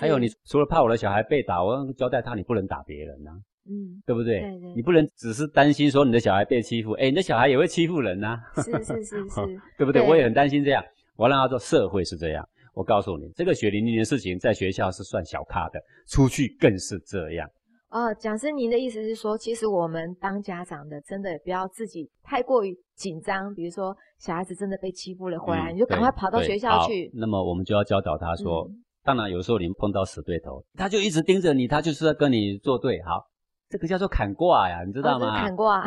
[0.00, 3.30] 还有，你除了怕我的小孩被打，我要交代他，你不能打别人呐，
[3.68, 4.40] 嗯，对不对？
[4.40, 9.40] 对对，你不能只是担心说你的小孩被欺负，哎，你的小孩也会欺负人呐，是是是是，
[9.76, 10.00] 对不对？
[10.08, 10.82] 我也很担心这样，
[11.16, 17.48] 我让他做社会是这样，我告诉你，这个血淋淋的事情在学校是算小咖的，出去更是这样。
[17.90, 23.54] 哦，讲师，您的意思是说，其实我们当家长的，真的也不要自己太过于紧张。
[23.54, 27.08] 比如说，小孩子真的被欺负了，回来你就赶快跑到学校去。
[27.14, 28.68] 那么我们就要教导他说，
[29.04, 33.02] 当然有时候你们碰到死对头，他就一直盯着你，他就是在跟你作对。
[33.02, 33.22] 好，
[33.68, 35.40] 这个叫做砍卦呀，你知道吗？
[35.40, 35.84] 砍卦。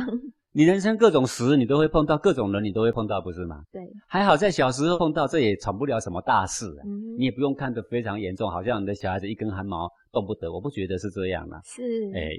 [0.54, 3.62] 你人生各种时，你都会碰到各种人，你都会碰到，不是吗？
[3.72, 6.82] 对，还好在小时候碰到，这也闯不了什么大事啊。
[6.86, 10.52] 嗯，你也不用看得非常严重，好像你的小孩子一根汗毛动不得。
[10.52, 11.62] 我不觉得是这样啦。
[11.64, 11.84] 是，
[12.16, 12.32] 哎，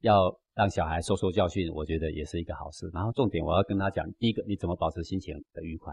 [0.00, 2.90] 要让小孩受受教训，我觉得也是一个好事。
[2.94, 5.92] 然后重点我要跟他讲，第一个，你怎么保持心情的愉快？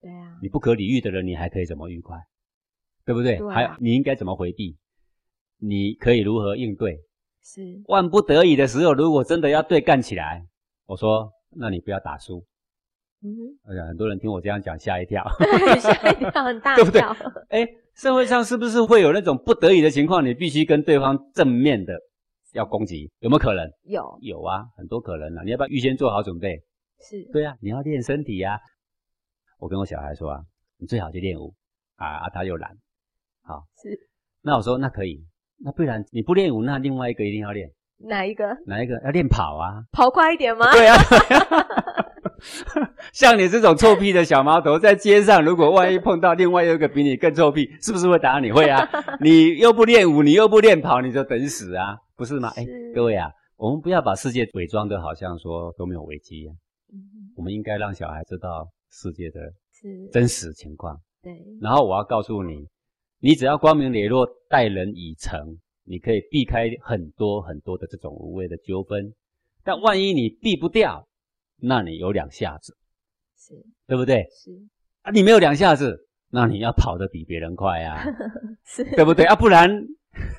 [0.00, 0.36] 对啊。
[0.42, 2.16] 你不可理喻的人，你还可以怎么愉快？
[3.08, 3.38] 对不对？
[3.38, 3.48] 对。
[3.48, 4.76] 还有，你应该怎么回避？
[5.58, 6.98] 你可以如何应对？
[7.42, 7.82] 是。
[7.86, 10.44] 万不得已的时候，如果真的要对干起来，
[10.86, 11.32] 我说。
[11.50, 12.44] 那你不要打输，
[13.22, 13.32] 嗯，
[13.64, 15.24] 哎呀，很多人听我这样讲吓一跳，
[15.80, 17.00] 吓一跳，很大， 对不对？
[17.48, 21.98] 哎，社会上是不是会有那种不得已的情况，你必须跟对方正面的
[22.52, 23.66] 要攻击，有没有可能？
[23.84, 25.42] 有，有啊，很多可能啊。
[25.42, 26.60] 你要不要预先做好准备？
[27.00, 28.60] 是，对啊，你要练身体呀。
[29.58, 30.42] 我跟我小孩说啊，
[30.76, 31.54] 你最好去练舞
[31.96, 32.76] 啊，他又懒，
[33.48, 33.98] 好，是。
[34.42, 35.24] 那我说那可以，
[35.64, 37.70] 那不然你不练舞，那另外一个一定要练。
[37.96, 38.44] 哪一个？
[38.66, 39.82] 哪一个要练跑啊？
[39.90, 40.70] 跑快一点吗？
[40.70, 40.96] 对啊，
[43.14, 48.52] 像你这种臭屁的小毛头，在街上如果万一碰到另外一个比你更臭屁，是不是会打你？
[48.52, 48.86] 会啊！
[49.20, 52.52] 你又不练舞，你又不练跑，你就等死啊，不是吗？
[52.54, 56.52] 哎，各位啊，我们不要把世界伪装的好像说都没有危机啊。
[57.34, 59.40] 我们应该让小孩知道世界的
[60.12, 61.00] 真实情况。
[61.22, 61.32] 对。
[61.60, 62.66] 然后我要告诉你，
[63.20, 65.58] 你只要光明磊落，待人以诚。
[65.90, 69.14] 你可以避开很多很多的这种无谓的纠纷，
[69.64, 71.08] 但万一你避不掉，
[71.56, 72.76] 那你有两下子，
[73.38, 73.54] 是，
[73.86, 74.26] 对不对？
[74.30, 74.50] 是
[75.00, 78.04] 啊，你没有两下子，那你要跑得比别人快啊，
[78.66, 79.34] 是，对不对啊？
[79.34, 79.86] 不然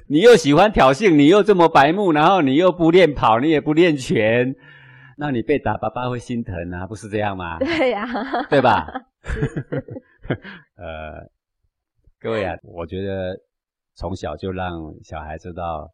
[0.07, 4.55] 你又喜欢挑衅，你又这么白目，然后你又不练跑，你也不练拳，
[5.17, 7.57] 那你被打，爸爸会心疼啊，不是这样吗？
[7.57, 8.05] 对呀，
[8.51, 8.85] 对吧？
[10.77, 11.27] 呃，
[12.21, 13.37] 各位啊， 我觉得。
[13.95, 14.71] 从小就让
[15.03, 15.91] 小孩知道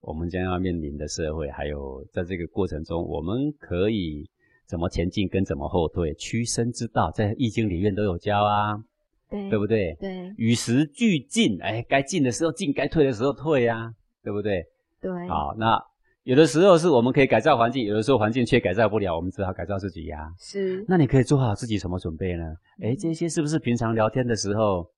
[0.00, 4.26] 我们将要面临的社会，还有在这个过程中，我们可以
[4.66, 8.82] 怎么前进跟怎么后退，屈身之道，在易经里面都有教啊，
[9.28, 9.94] 对对不对？
[10.00, 14.64] 对，与时俱进，哎，该进的时候进，该退的时候退啊，对不对？
[15.02, 15.28] 对。
[15.28, 15.78] 好，那
[16.22, 20.32] 有的时候是我们可以改造环境，有的时候环境却改造不了，我们只好改造自己呀。
[20.38, 20.82] 是。
[20.88, 22.54] 那你可以做好自己什么准备呢？
[22.80, 24.90] 哎，这些是不是平常聊天的时候？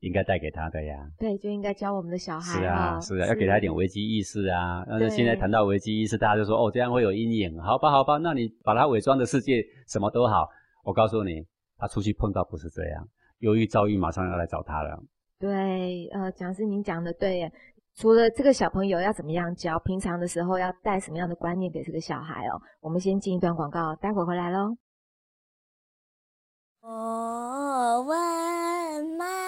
[0.00, 2.60] 应该带给他的呀，对，就应该教我们的小孩。
[2.60, 4.84] 是啊，是啊，要给他一点危机意识啊。
[4.86, 7.58] 那现在谈到危机意识，大家就说哦，这样会有阴影。
[7.60, 10.48] 好吧，好吧，那你把他伪装的世界什么都好，
[10.84, 11.46] 我告诉你，
[11.78, 15.02] 他出去碰到不是这样，忧郁遭遇马上要来找他了。
[15.38, 17.52] 对，呃，讲师您讲的对耶。
[17.96, 22.60] 除了这个小朋友要怎么样教，平常的时候要带什么样的观念给这个小孩哦。
[22.80, 24.76] 我们先进一段广告，待会回来喽。
[26.82, 29.45] 我问妈妈：“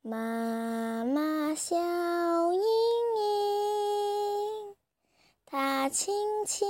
[0.02, 1.76] 妈妈笑
[2.52, 2.60] 盈
[3.16, 4.74] 盈，
[5.46, 6.12] 她轻
[6.44, 6.66] 轻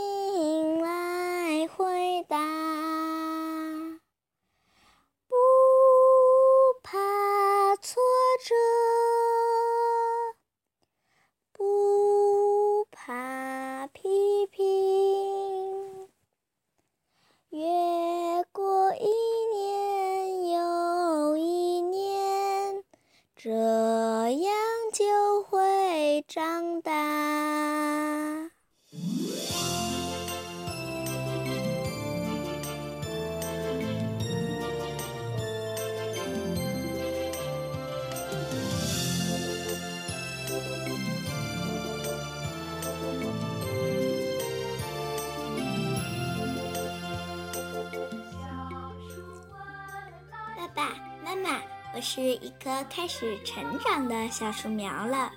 [52.04, 55.32] 是一棵开始成长的小树苗了，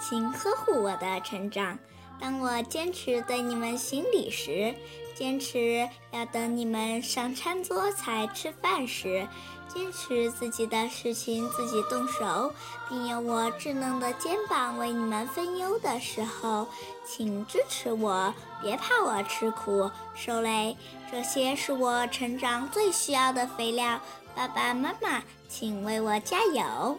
[0.00, 1.76] 请呵护我的成长。
[2.20, 4.72] 当我坚持对你们行礼时，
[5.14, 9.26] 坚持要等你们上餐桌才吃饭时，
[9.68, 12.52] 坚持自己的事情自己动手，
[12.88, 16.66] 并用我稚嫩的肩膀为你们分忧的时候，
[17.06, 20.76] 请支持我，别怕我吃苦受累。
[21.10, 24.00] 这些是我成长最需要的肥料。
[24.34, 26.98] 爸爸妈妈，请为我加油！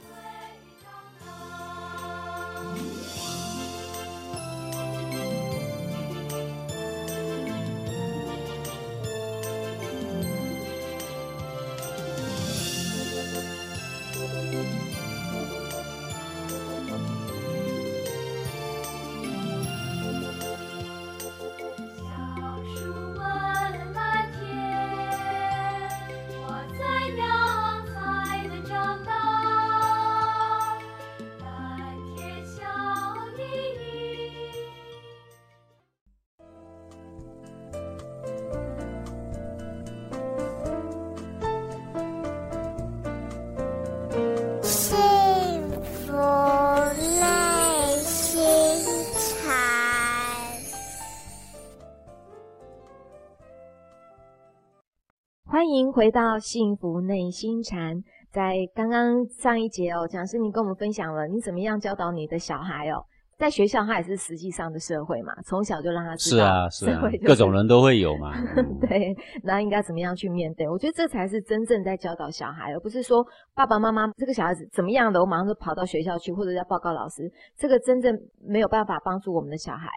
[55.93, 58.01] 回到幸福内心禅。
[58.31, 63.05] 在刚刚上一节哦，讲师你跟我们分享了你怎么样教导你的小孩哦，
[63.37, 68.33] 在学校他也是实际上的社会嘛，从小就让他知道是啊 是啊各种人都会有嘛。
[68.57, 70.67] 嗯对，那应该怎么样去面对？
[70.67, 79.87] 我觉得这才是真正在教导小孩，而不是说爸爸妈妈这个小孩子怎么样的，我马上就跑到学校去，或者要报告老师，这个真正没有办法帮助我们的小孩，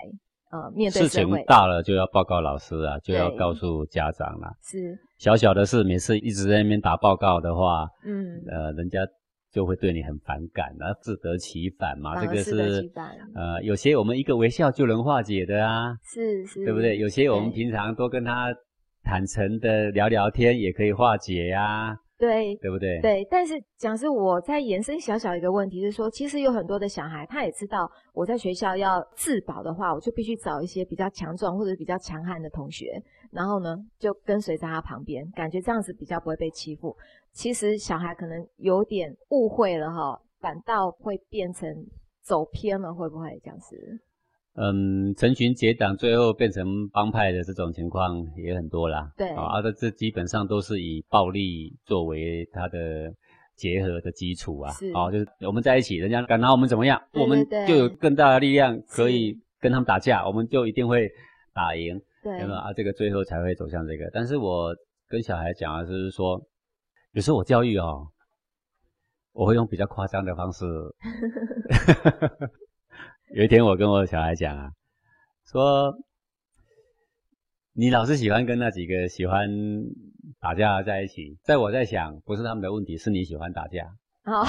[0.50, 4.50] 呃，面对事情大了就要报告老师啊，就要告诉家长啦。
[4.62, 9.00] 是，小小的事，每次一直在那边打报告的话，嗯，呃，人家
[9.50, 12.20] 就会对你很反感，然后自得其反嘛。
[12.20, 12.90] 这个是
[13.34, 16.96] 呃，有些我们一个微笑就能化解的啊，是是，对不对？
[16.98, 18.54] 有些我们平常多跟他
[19.02, 23.00] 坦诚的聊聊天，也可以化解呀、对对不对？
[23.02, 36.96] 对，但是讲是我在延伸小小一个问题是说，其实有很多的小孩，他也知道我在学校要自保的话，我就必须找一些比较强壮或者比较强悍的同学，然后呢就跟随在他旁边，感觉这样子比较不会被欺负。
[37.32, 41.68] 其实小孩可能有点误会了哈，反倒会变成
[42.22, 43.76] 走偏了，会不会这样子？
[44.58, 49.12] 嗯，成群结党，最后变成帮派的这种情况也很多啦。
[49.14, 53.12] 对啊，这这基本上都是以暴力作为它的
[53.54, 54.72] 结合的基础啊。
[54.72, 61.06] 是哦，就是我们在一起，人家敢拿我们怎么样，对我们就有更大的力量可以跟他们打架，我们就一定会
[61.52, 62.58] 打赢，对有没有？
[62.58, 64.08] 啊，这个最后才会走向这个。
[64.10, 64.74] 但是我
[65.06, 66.42] 跟小孩讲啊就是说，
[67.12, 68.08] 有时候我教育哦，
[69.34, 70.64] 我会用比较夸张的方式。
[73.34, 74.70] 有一天我跟我小孩讲啊，
[75.50, 75.92] 说
[77.72, 79.50] 你老是喜欢跟那几个喜欢
[80.38, 83.84] 打架在一起，在我在想，不是他们的问题，是你喜欢打架，
[84.24, 84.44] 好，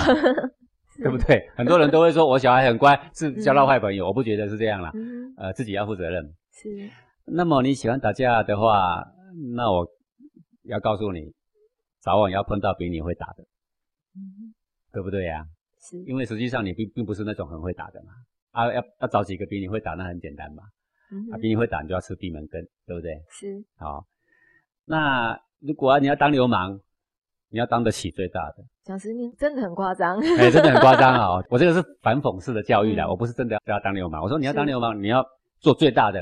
[0.98, 1.50] 对不对？
[1.56, 6.24] 很多人都会说我小孩很乖，是交到嗯坏朋友，我不觉得是这样啦，嗯，呃，自己要负责任。
[6.52, 6.70] 是，
[7.26, 9.04] 那么你喜欢打架的话，
[9.56, 9.88] 那我
[10.66, 11.34] 要告诉你，
[12.02, 13.44] 早晚要碰到比你会打的，
[14.16, 14.54] 嗯，
[14.94, 15.46] 对不对呀、
[15.90, 18.12] 是，因为实际上你并并不是那种很会打的嘛，
[18.58, 20.64] 啊，要要找几个比你会打，那很简单嘛，
[21.12, 23.14] 嗯啊，比你会打你就要吃闭门羹，对不对？
[23.30, 24.04] 是，好，
[24.86, 26.80] 那如果啊你要当流氓，
[27.50, 31.44] 你要当得起最大的，讲师你真的很夸张，哎，真的很夸张啊！
[31.50, 35.24] 我这个是反讽式的教育啦，嗯我不是真的要叫他当流氓，我说你要当流氓，你要
[35.60, 36.20] 做最大的，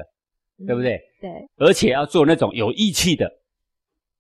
[0.68, 0.84] 对不嗯？
[0.84, 1.02] 对？
[1.22, 3.32] 对，而且要做那种有义气的，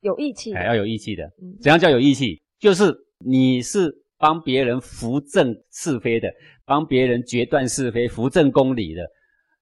[0.01, 1.25] 有义气的，哎，要有义气的。
[1.41, 2.41] 嗯怎样叫有义气？
[2.59, 6.31] 就是你是帮别人扶正是非的，
[6.65, 9.05] 帮别人决断是非、扶正公理的。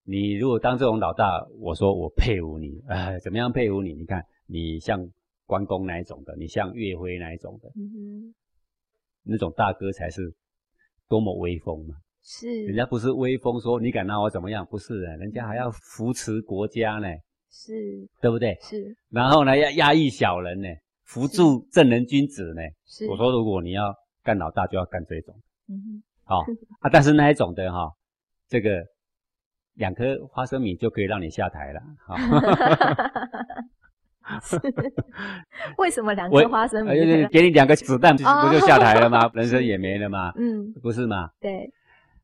[0.06, 3.94] 你如果当这种老大，我说我佩服你，哎，怎么样佩服你？
[3.94, 5.00] 你看你像
[5.46, 8.36] 关公那一种的，你像岳飞那一种的，嗯哼，
[9.24, 10.34] 那种大哥才是
[11.08, 11.96] 多么威风嘛！
[12.22, 17.08] 是，人家不是威风说你敢拿我怎么样，不是的，人家还要扶持国家呢，
[17.50, 17.74] 是
[18.22, 18.58] 对不对？
[18.62, 20.68] 是然后呢，要压抑小人呢，
[21.06, 22.62] 扶助正人君子呢。
[22.86, 23.94] 是，我说，如果你要
[24.24, 25.36] 干老大，就要干这种，
[25.70, 26.40] 嗯好、
[26.80, 26.90] 啊。
[26.92, 27.92] 但是那一种的哈、
[28.48, 28.84] 这个
[29.76, 32.42] 两颗花生米就可以让你下台了，好、哼，
[34.42, 34.58] 是，
[35.78, 37.28] 为什么两我颗花生米？
[37.28, 39.30] 给你两个子弹， 不哦就下台了吗？
[39.34, 40.32] 人生也没了吗？
[40.40, 41.30] 嗯，不是吗？
[41.42, 41.70] 对，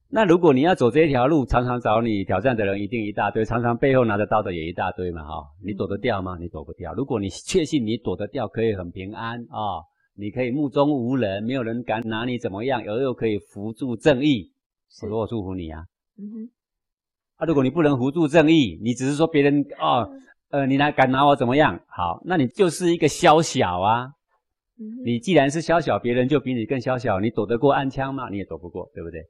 [0.08, 6.38] 那如果你要走这一条路，常常找你挑战的人一定一大堆，常常背后拿着刀的也一大堆嘛，哈、你躲得掉吗？
[6.40, 6.94] 你躲不掉。
[6.94, 9.84] 如果你确信你躲得掉，可以很平安啊、
[10.20, 14.52] 你可以目中无人，没有人敢拿你怎么样，而又可以扶助正义，
[14.90, 15.86] 是我说我祝福你啊。
[16.18, 16.50] 嗯哼，
[17.38, 20.12] 啊，如果你不能扶助正义，你只是说别人哦，
[20.50, 21.80] 呃，你来敢拿我怎么样？
[21.88, 24.12] 好，那你就是一个宵小啊。
[24.78, 28.30] 嗯，你既然是宵小，别人就比你更宵小，你躲得过暗枪吗？
[28.30, 29.22] 你也躲不过，对不对？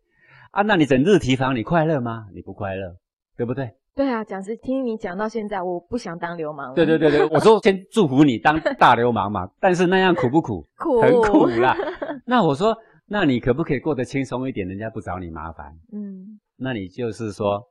[0.50, 2.26] 啊，那你整日提防，你快乐吗？
[2.34, 2.96] 你不快乐，
[3.38, 3.70] 对不对？
[3.96, 10.66] 对啊，讲是听你讲到现在，我不想当流氓了，对对对对，我说先祝福你当大流氓嘛，但是那样苦不苦？
[10.78, 11.76] 苦很苦啦。
[12.26, 12.76] 那我说，
[13.08, 14.68] 那你可不可以过得轻松一点？
[14.68, 15.74] 人家不找你麻烦。
[15.92, 17.62] 嗯，那你就是说，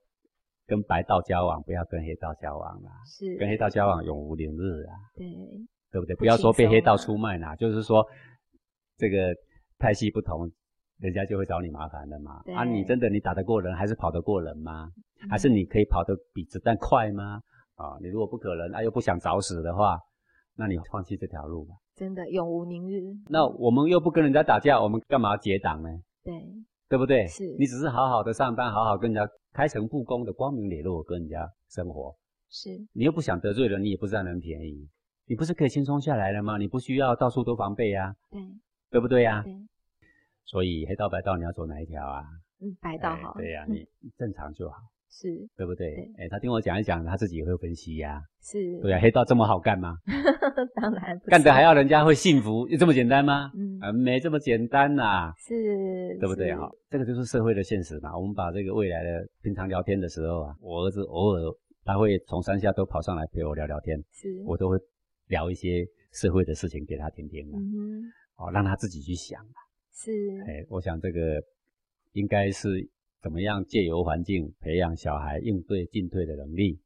[0.67, 2.91] 跟白道交往，不要跟黑道交往啦。
[3.07, 5.27] 是，跟黑道交往永无宁日啊，对，
[5.93, 6.15] 对不对？
[6.17, 8.05] 不不要说被黑道出卖啦，就是说
[8.99, 9.35] 这个
[9.79, 10.51] 派系不同，
[10.99, 12.43] 人家就会找你麻烦了嘛。
[12.55, 14.91] 啊，你真的你打得过人，还是跑得过人吗？
[15.21, 17.41] 嗯还是你可以跑得比子弹快吗？
[17.75, 19.99] 啊，你如果不可能，啊又不想找死的话，
[20.55, 21.75] 那你放弃这条路吧。
[21.97, 25.89] 真的永无宁日，那我们又不跟人家打架，我们干嘛结党呢？
[26.23, 26.35] 对，
[26.89, 27.27] 对不对？
[27.27, 32.15] 是你只是好好的上班，好好跟人家开诚布公的光明磊落跟人家生活，
[32.49, 34.89] 是，你又不想得罪人，你也不占人便宜，
[35.27, 36.57] 你不是可以轻松下来了吗？
[36.59, 38.41] 你不需要到处都防备呀、对
[38.93, 39.53] 对不对呀、对，
[40.51, 42.25] 所以黑道白道你要走哪一条啊？
[42.61, 44.77] 嗯，白道好，哎对呀、嗯 你正常就好。
[45.11, 46.25] 是，对不对对？
[46.25, 49.97] 哎，他听我讲一讲，他自己也会分析呀、是，对啊，黑道这么好干吗？
[50.75, 53.51] 当然不干得是还要人家会幸福，就这么简单吗？
[53.57, 55.55] 嗯啊，没这么简单呐、是，
[56.21, 56.49] 对不对？
[56.49, 58.17] 是哈，这个就是社会的现实嘛。
[58.19, 61.43] 我们把这个未来的平常聊天的时候啊，我儿子偶尔
[61.85, 64.77] 他会从山下都跑上来陪我聊聊天，是，我都会
[65.29, 67.65] 聊一些社会的事情给他听听啊，嗯
[68.37, 69.41] 哼，哦，让他自己去想。
[70.01, 70.13] 是，
[70.47, 71.43] 哎，我想这个
[72.13, 72.89] 应该是
[73.21, 76.79] 怎么样借由环境培养小孩应对进退的能力，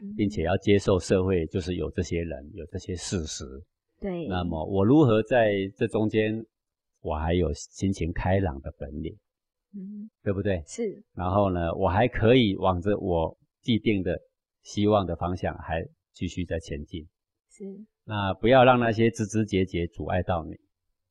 [0.00, 3.44] 嗯并且要接受社会就是有这些人，有这些事实。
[3.98, 6.46] 对，那么我如何在这中间，
[7.00, 9.18] 我还有心情开朗的本领，
[9.74, 10.62] 嗯，对不对？
[10.64, 14.16] 是，然后呢，我还可以往着我既定的
[14.62, 17.04] 希望的方向，还继续在前进。
[17.50, 17.64] 是，
[18.04, 20.54] 那不要让那些枝枝节节阻碍到你，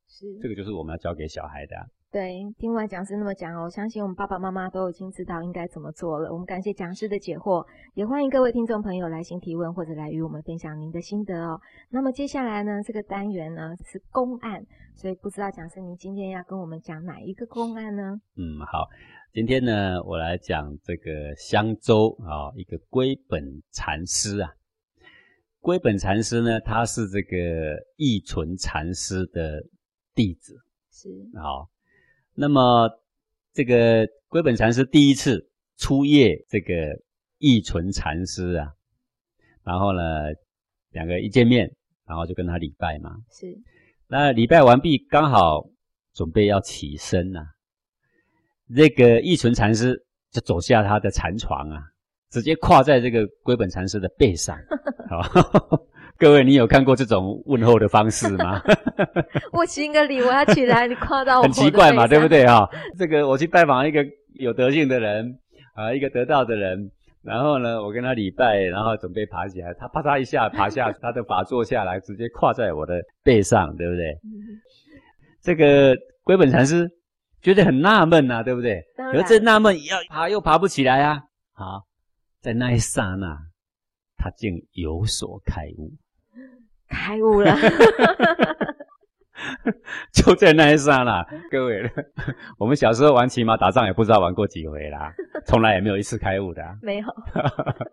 [0.10, 6.34] 是，这个就是我们要教给小孩的啊、对，听完讲师那么讲哦，我相信我们爸爸妈妈都已经知道应该怎么做了。
[6.34, 11.62] 我们感谢讲师的解惑，也欢迎各位听众朋友来信提问或者来与我们分享您的心得哦。
[11.90, 18.20] 那么接下来呢，这个单元呢是公案，所以不知道讲师您今天要跟我们讲哪一个公案呢？
[18.36, 18.88] 嗯，好，
[19.32, 24.50] 今天呢，我来讲这个香洲啊、一个龟本禅师啊。
[25.62, 29.62] 龟本禅师呢，他是这个义存禅师的
[30.16, 30.56] 弟子。
[30.92, 31.70] 是，好，
[32.34, 32.90] 那么
[33.54, 36.74] 这个龟本禅师第一次出夜这个
[37.38, 38.74] 义存禅师啊，
[39.64, 40.02] 然后呢，
[40.92, 41.74] 两个一见面，
[42.06, 43.16] 然后就跟他礼拜嘛。
[43.32, 43.58] 是，
[44.08, 45.70] 那礼拜完毕，刚好
[46.14, 47.46] 准备要起身呐、
[48.76, 51.82] 这个义存禅师就走下他的禅床啊，
[52.30, 54.58] 直接跨在这个龟本禅师的背上。
[55.10, 55.22] 好，
[56.20, 58.62] 各位，你有看过这种问候的方式吗？
[59.54, 62.44] 我行个礼，我要起来，你夸到我 很奇怪嘛，对不对？
[62.44, 62.68] 对啊、
[62.98, 65.34] 这个我去拜访一个有德性的人
[65.76, 66.92] 啊，一个得道的人，
[67.24, 74.12] 然后呢，我跟他礼拜，然后准备爬起来，他啪嚓一下爬下他的法座下来，直接跨在我的背上，对不对？
[74.24, 74.60] 嗯
[75.42, 76.86] 这个龟本禅师
[77.42, 78.84] 觉得很纳闷呐，对不对？
[78.98, 81.22] 当然可是这纳闷要爬又爬不起来啊。
[81.54, 81.86] 好，
[82.42, 83.38] 在那一刹那，
[84.18, 85.94] 他竟有所开悟。
[86.90, 87.56] 开悟了，
[90.12, 91.90] 就在那一刹那，各位，
[92.58, 95.14] 我们小时候玩骑马打仗也不知道玩过几回啦，
[95.46, 97.06] 从来也没有一次开悟的、啊， 没有，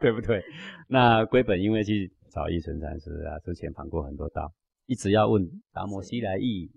[0.00, 0.42] 对不对？
[0.88, 4.52] 那龟本因为去找义存禅师啊，之前访过很多道，
[4.86, 6.70] 一直要问达摩西来意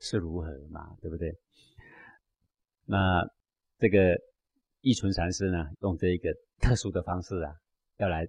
[0.00, 0.18] 是。
[0.18, 1.32] 如何嘛，对不对？
[2.86, 3.22] 那
[3.78, 4.16] 这个
[4.80, 7.54] 义存禅师呢，用这一个特殊的方式啊，
[7.98, 8.26] 要来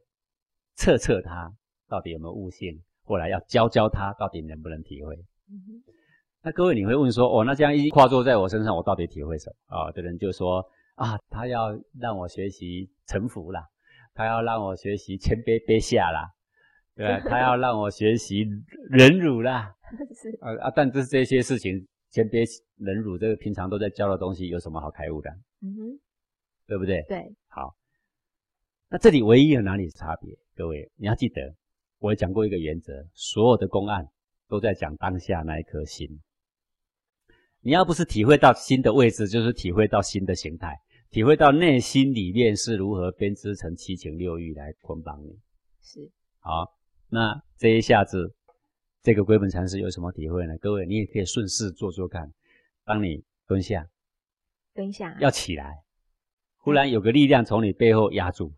[0.76, 1.52] 测测他
[1.89, 5.16] 到底有没有悟性，或来要教教他到底能不能体会。
[5.49, 5.84] 嗯
[6.43, 9.78] 那各位你会问说，哦，那这样一跨坐在我身上，我到底体会什么？
[9.78, 13.64] 啊、的人就说啊，他要让我学习臣服啦，
[14.16, 16.32] 他要让我学习谦卑卑下啦，
[16.95, 17.20] 对吧？
[17.30, 18.43] 他要让我学习
[18.89, 19.76] 忍辱啦，
[20.20, 20.72] 是，啊啊！
[20.76, 22.43] 但这这些事情，谦卑
[22.78, 25.30] 忍辱，这个平常都在教的东西，有什么好开悟的？
[25.62, 25.99] 嗯哼，
[26.66, 27.04] 对不对？
[27.08, 27.76] 对，好，
[28.89, 30.36] 那这里唯一有哪里差别？
[30.56, 31.54] 各位你要记得，
[32.02, 34.10] 我也讲过一个原则，所有的公案
[34.47, 36.20] 都在讲当下那一颗心。
[37.60, 40.76] 你要不是体会到心的位置，就是体会到心的形态，
[41.12, 45.38] 体会到内心里面是如何编织成七情六欲来捆绑你。
[45.80, 46.76] 是，好，
[47.08, 48.34] 那这一下子，
[49.04, 50.58] 这个龟本禅师有什么体会呢？
[50.58, 52.34] 各位，你也可以顺势做做看。
[52.84, 53.88] 当你蹲下
[54.74, 55.84] 蹲下，要起来，
[56.58, 58.52] 忽然有个力量从你背后压住，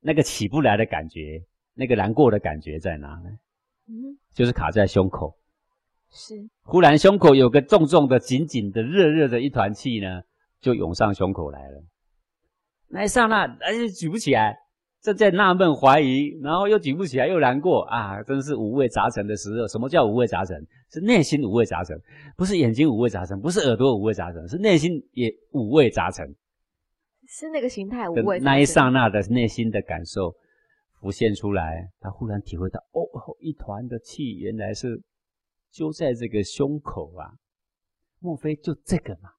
[0.00, 1.44] 那个起不来的感觉，
[1.74, 3.30] 那个难过的感觉在哪呢？
[3.88, 5.36] 嗯，就是卡在胸口。
[6.10, 10.22] 是，忽然胸口有个重重的、紧紧的、热热的一团气呢，
[10.60, 11.82] 就涌上胸口来了。
[12.88, 14.54] 那一刹那，哎，就举不起来，
[15.00, 19.66] 正在纳闷怀疑，然后又举不起来，又难过啊，真是五味杂陈的时候。
[19.66, 20.62] 什么叫五味杂陈？
[20.90, 21.98] 是内心五味杂陈，
[22.36, 26.26] 不是眼睛五味杂陈，不是耳朵五味杂陈，是内心也五味杂陈。
[27.26, 30.34] 是那个形态无的味，那一刹那的内心的感受
[31.02, 33.02] 浮现出来，他忽然体会到，哦，
[33.40, 35.02] 一团的气原来是
[35.68, 37.34] 揪在这个胸口啊，
[38.20, 39.30] 莫非就这个嘛？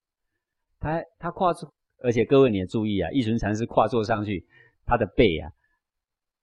[0.77, 4.45] 他他跨坐，而且各位你也注意啊，一纯禅师跨坐上去，
[4.85, 5.49] 他的背啊，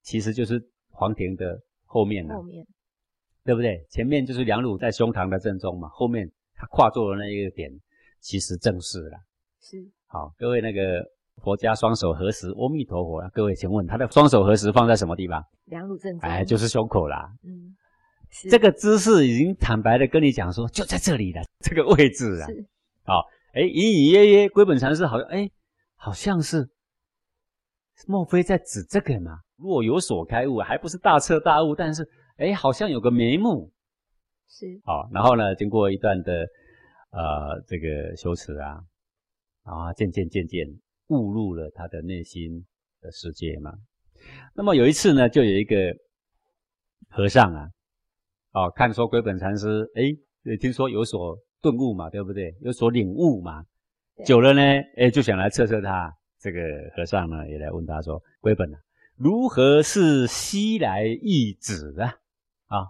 [0.01, 0.59] 其实就是
[0.89, 2.67] 黄庭的后面啊后，面
[3.45, 3.85] 对不对？
[3.91, 7.71] 前面就是两乳在胸膛的正中嘛，后面他跨坐的那一个点，
[8.21, 9.19] 其实正是了。
[9.61, 11.07] 是好，各位那个
[11.43, 13.31] 佛家双手合十，阿弥陀佛啊！
[13.33, 15.45] 各位，请问他的双手合十放在什么地方？
[15.67, 17.33] 两乳正中，哎，就是胸口啦。
[17.43, 17.75] 嗯，
[18.31, 22.47] 是这个姿势已经坦白的跟你讲说，就在这里了，这个位置啊。
[22.47, 22.67] 是
[23.05, 23.25] 好，
[23.55, 25.51] 哎，隐隐约约，龟本禅师好像，哎，
[25.97, 26.69] 好像是
[28.07, 29.41] 莫非在指这个吗？
[29.57, 33.73] 若有所开悟，还不是大彻大悟，但是哎，好像有个眉目。
[34.49, 36.33] 是好，然后呢，经过一段的
[37.13, 38.81] 呃这个修持啊，
[39.65, 40.67] 然后渐渐渐渐
[41.11, 42.65] 悟入了他的内心
[43.03, 43.75] 的世界嘛。
[44.55, 45.77] 那么有一次呢，就有一个
[47.09, 47.69] 和尚啊，
[48.53, 52.57] 哦，看说归本禅师，哎，听说有所顿悟嘛，对不对？
[52.63, 53.65] 有所领悟嘛。
[54.25, 54.61] 久了呢，
[54.97, 56.15] 哎，就想来测测他。
[56.39, 56.61] 这个
[56.97, 58.79] 和尚呢，也来问他说：“归本啊，
[59.17, 62.17] 如何是西来意旨啊？”
[62.65, 62.89] 啊，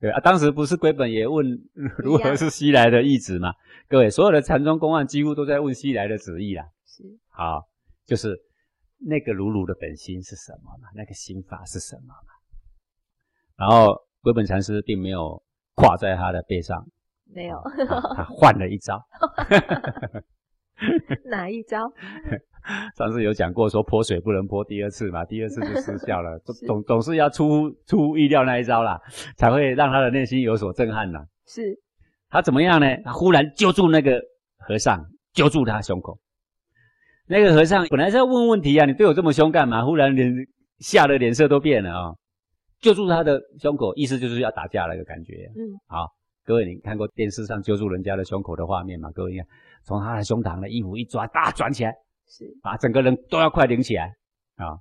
[0.00, 1.46] 对啊，当时不是归本也问
[1.98, 3.54] 如何是西来的意旨嘛？
[3.88, 6.64] 各位，所有的禅宗公案几乎都在问西来的旨意啦。
[6.94, 7.66] 是，好，
[8.04, 8.38] 就是
[8.98, 10.90] 那个如如的本心是什么嘛？
[10.94, 12.32] 那个心法是什么嘛？
[13.56, 15.42] 然后归本禅师并没有
[15.74, 16.86] 跨在他的背上。
[17.24, 17.62] 没有，
[18.14, 19.02] 他换了一招。
[21.24, 21.90] 哪一招？
[22.94, 26.38] 上次有讲过，说泼水不能泼第二次嘛，第二次就失效了。
[26.66, 29.00] 总总是要出出乎意料那一招啦，
[29.38, 31.24] 才会让他的内心有所震撼呐。
[31.46, 31.80] 是，
[32.28, 32.86] 他怎么样呢？
[33.02, 34.20] 他忽然揪住那个
[34.58, 36.18] 和尚，揪住他胸口。
[37.26, 39.84] 那个和尚本来是要问问题啊，你对我这么凶干嘛？
[39.84, 40.32] 忽然脸
[40.78, 42.14] 吓得脸色都变了啊！
[42.80, 45.50] 揪住他的胸口，意思就是要打架那个感觉。
[45.56, 46.08] 嗯，好。
[46.44, 49.08] 各位，你看过电视上揪住人家的胸口的画面吗？
[49.12, 49.46] 各位，你看，
[49.84, 51.94] 从他的胸膛的衣服一抓，大转起来，
[52.26, 54.12] 是把整个人都要快顶起来
[54.56, 54.74] 啊！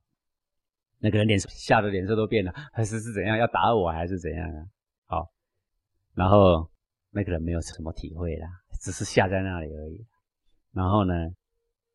[0.98, 3.38] 那个人脸吓得脸色都变了，还是是怎样？
[3.38, 4.66] 要打我还是怎样啊？
[5.06, 5.28] 好，
[6.16, 6.68] 然后
[7.12, 8.48] 那个人没有什么体会啦，
[8.82, 10.04] 只是吓在那里而已。
[10.74, 11.14] 然后呢，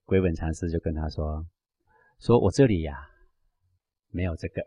[0.06, 1.44] 归本禅师就跟他说
[2.18, 2.96] ：“说我这里呀，
[4.10, 4.62] 没有这个，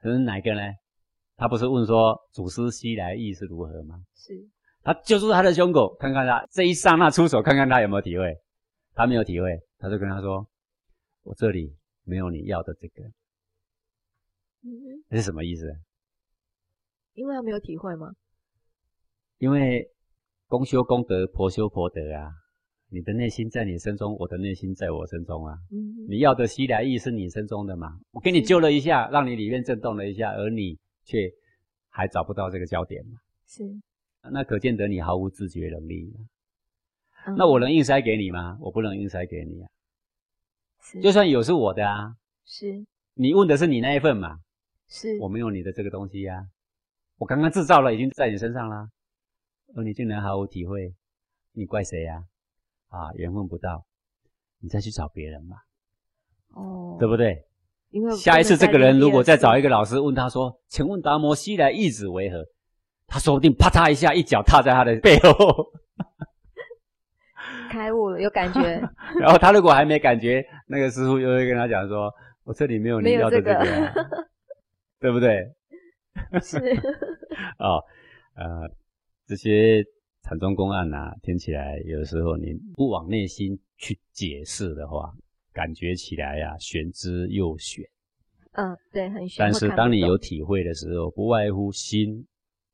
[0.00, 0.60] 是哪个呢？”
[1.36, 4.02] 他不是问说祖师西来意是如何吗？
[4.14, 4.32] 是，
[4.82, 8.34] 他揪住他的胸口，看看他这一刹那出手，看看他有没有体会。
[8.94, 10.46] 他没有体会，他就跟他说
[11.24, 13.02] ：“我这里没有你要的这个。”
[14.62, 15.66] 嗯，这是什么意思？
[17.14, 18.12] 因为他没有体会吗？
[19.38, 19.90] 因为
[20.46, 22.30] 公修公德，婆修婆德啊。
[22.90, 25.56] 你的内心在你身中，我的内心在我身中啊。
[25.70, 27.98] 嗯，你要的西来意是你身中的嘛？
[28.10, 30.78] 我给你揪了一下，让你里面震动了一下，而你。
[31.02, 31.28] 却
[31.88, 33.18] 还找不到这个焦点嘛？
[33.44, 33.64] 是，
[34.30, 36.14] 那可见得你毫无自觉能力。
[37.36, 38.56] 那我能硬塞给你吗？
[38.60, 39.68] 我不能硬塞给你啊。
[40.82, 42.14] 是，就算有是我的啊。
[42.44, 44.38] 是，你问的是你那一份嘛？
[44.88, 46.46] 是，我没有你的这个东西呀。
[47.16, 48.88] 我刚刚制造了，已经在你身上啦，
[49.74, 50.94] 而你竟然毫无体会，
[51.52, 52.16] 你怪谁呀？
[52.16, 52.24] 啊，
[53.16, 53.84] 缘分不到，
[54.60, 55.56] 你再去找别人嘛。
[56.54, 57.44] 哦，对不对？
[57.90, 62.44] 因为下一次这个人如果再找一个老师问他说：“请问达摩西来意旨为何？”
[63.08, 65.72] 他说不定啪嚓一下一脚踏在他的背后，
[67.68, 68.60] 开悟了有感觉。
[69.18, 72.08] 然后他如果还没感觉，那个师傅又会跟他讲说
[72.44, 73.92] ：“我这里没有你要的这个，
[75.00, 75.44] 对不对？”
[76.42, 76.58] 是
[77.58, 77.82] 哦，
[78.36, 78.70] 呃，
[79.26, 79.84] 这些
[80.30, 85.12] 禅宗公案啊，听起来有时候你不往内心去解释的话。
[85.52, 87.84] 感觉起来呀，玄之又玄。
[88.52, 89.38] 嗯，对，很玄。
[89.40, 92.24] 但是当你有体会的时候，不外乎心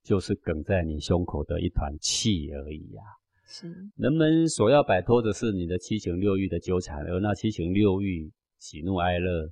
[0.03, 3.03] 就是梗在你胸口的一团气而已呀。
[3.47, 3.75] 是。
[3.97, 9.49] 人们所要摆脱的是你的七情六欲的纠缠，而那七情六欲喜怒哀乐，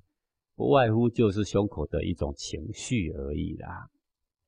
[0.54, 3.88] 不外乎就是胸口的一种情绪而已啦。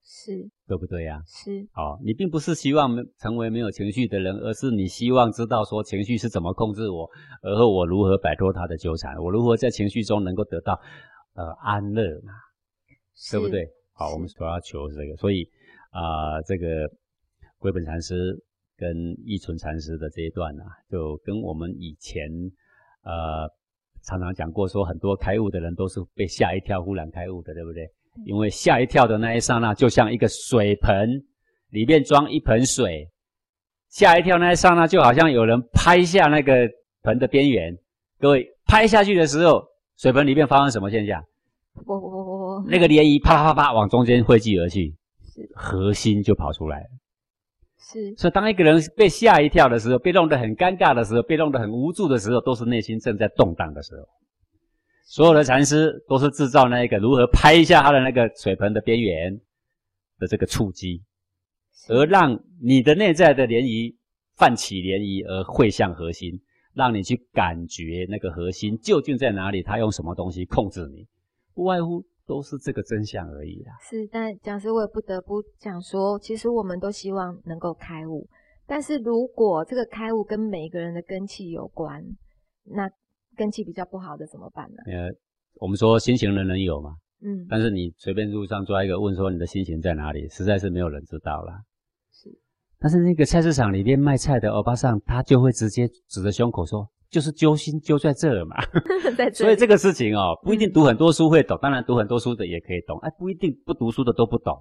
[0.07, 0.49] 是。
[0.69, 1.21] 对不对呀？
[1.27, 7.09] 是，哦，你并不是希望成为没有情绪的人，而是你希望知道说情绪是怎么控制我，
[7.43, 10.81] 而后我如何摆脱他的纠缠，我如何在情绪中能够得到
[11.35, 12.33] 呃安乐嘛，
[13.31, 13.69] 对不对？
[13.93, 15.49] 好，我们所要求这个，所以
[15.91, 16.89] 啊，这个
[17.59, 18.37] 归本禅师
[18.77, 18.95] 跟
[19.25, 22.29] 一存禅师的这一段啊，就跟我们以前
[23.03, 23.49] 呃
[24.03, 27.89] 常常讲过，说很多开悟的人都是被吓一跳，忽然开悟的，对不对？
[28.25, 31.23] 因为吓一跳的那一刹那，就像一个水盆
[31.71, 33.09] 里面装一盆水，
[33.89, 36.69] 吓一跳那一刹那，就好像有人拍下那个
[37.03, 37.77] 盆的边缘。
[38.19, 39.63] 各位拍下去的时候，
[39.99, 41.23] 水盆里面发生什么现象？
[41.85, 46.87] 我我我我，那个涟漪啪啪啪往中间汇聚而去，是核心就跑出来了。
[47.79, 54.09] 是，所以当一个人被吓一跳的时候，被弄得很尴尬的时候，被弄得很无助的时候，都是内心正在动荡的时候。
[55.09, 59.41] 所有的禅师都是制造那一个如何拍一下他的那个水盆的边缘
[60.19, 61.01] 的这个触击，
[61.89, 63.95] 而让你的内在的涟漪
[64.35, 66.43] 泛起涟漪而汇向核心，
[66.75, 71.07] 让你去感觉那个核心究竟在哪里，他用什么东西控制你，
[71.55, 73.73] 不外乎都是这个真相而已啦。
[73.89, 78.29] 是，但讲师我也不得不讲说，其实我们都希望能够开悟，
[78.67, 82.05] 但是如果这个开悟跟每个人的根气有关，
[82.65, 82.91] 那。
[83.37, 84.83] 根气比较不好的怎么办呢？
[84.87, 85.11] 呃，
[85.61, 86.91] 我们说心情人人有嘛，
[87.23, 91.61] 嗯，但是你随便路上抓一个问说你的心情在哪里，实在是没有人知道啦。
[92.13, 92.31] 是，
[92.79, 98.57] 但是那个菜市场里面卖菜的欧巴桑，他就会直接指着胸口说，就是揪心揪在这儿嘛。
[99.17, 104.57] 在这里所以这个事情哦，不一定嗯读很多书会懂，当然读很多书的也可以懂，哎，不一定不读书的都不懂，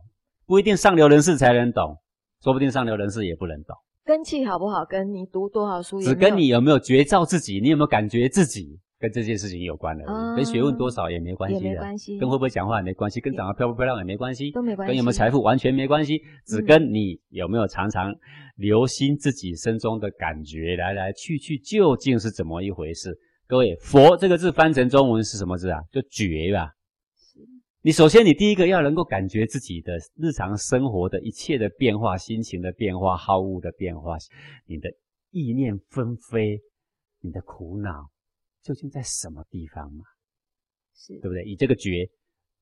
[0.46, 1.98] 不一定上流人士才能懂，
[2.42, 3.76] 说不定上流人士也不能懂，
[4.06, 18.14] 根气好不好，跟你读多少书只跟你有没有觉照自己，你有没有感觉自己跟这件事情有关而已，啊跟学问多少也没关系的，没关系，跟会不会讲话也没关系，跟长得漂不漂亮也没关系，都没关系，跟有没有财富完全没关系，只嗯跟你有没有常常
[18.58, 23.18] 留心自己身中的感觉，来来去去究竟是怎么一回事。
[23.48, 25.80] 各位，佛这个字翻成中文是什么字啊？
[25.92, 26.70] 就觉吧。
[27.86, 34.18] 你首先，你第一个要能够感觉自己的日常生活的一切的变化、心情的变化、好恶的变化，
[34.66, 34.90] 你的
[35.30, 36.60] 意念纷飞，
[37.20, 38.10] 你的苦恼
[38.64, 40.04] 究竟在什么地方嘛？
[40.96, 41.44] 是对不对？
[41.44, 42.10] 以这个觉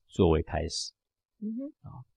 [0.10, 0.92] 作为开始。
[1.40, 1.72] 嗯哼，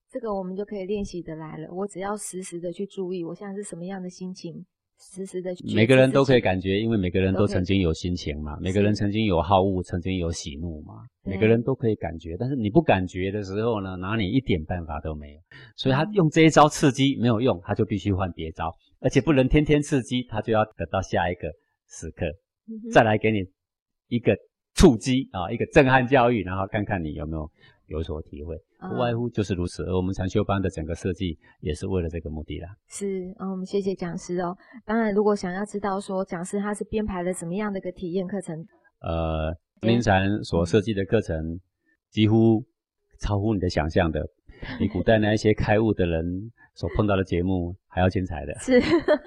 [0.09, 1.73] 这个我们就可以练习的来了。
[1.73, 4.65] 我只要时时的去注意，我现在是什么样的心情，
[4.99, 6.59] 时时的每个人都可以感。
[6.59, 12.35] 觉，因为每个人都曾经有心情嘛，每个人曾经有好恶，曾经有喜怒嘛，每个人都可以感觉。
[12.37, 15.39] 但是你不感觉的时候呢，拿你一点办法都没有。
[15.75, 21.47] 所以他嗯用这一招刺激没有用，他就必须换别招，而且不能天天刺激，他就要等到下一个
[21.87, 22.25] 时刻，
[22.67, 23.45] 嗯再来给你
[24.07, 24.35] 一个
[24.73, 27.49] 触击啊，一个震撼教育，然后看看你有没有
[27.87, 28.55] 有所体会。
[28.79, 29.83] 不外嗯乎就是如此。
[29.83, 32.69] 而我们禅修班的整个设计也是为了这个目的啦。
[32.87, 34.55] 是，嗯，我们谢谢讲师哦。
[34.85, 38.55] 当然，如果想要知道说讲师他是编排了怎么样的一个体验课程，
[39.01, 41.59] 呃，对明禅所设计的课程
[42.11, 42.63] 几乎
[43.19, 44.21] 超乎你的想象的，
[44.77, 46.23] 比古代那一些开悟的人
[46.75, 48.53] 所碰到的节目还要精彩的。
[48.59, 48.81] 是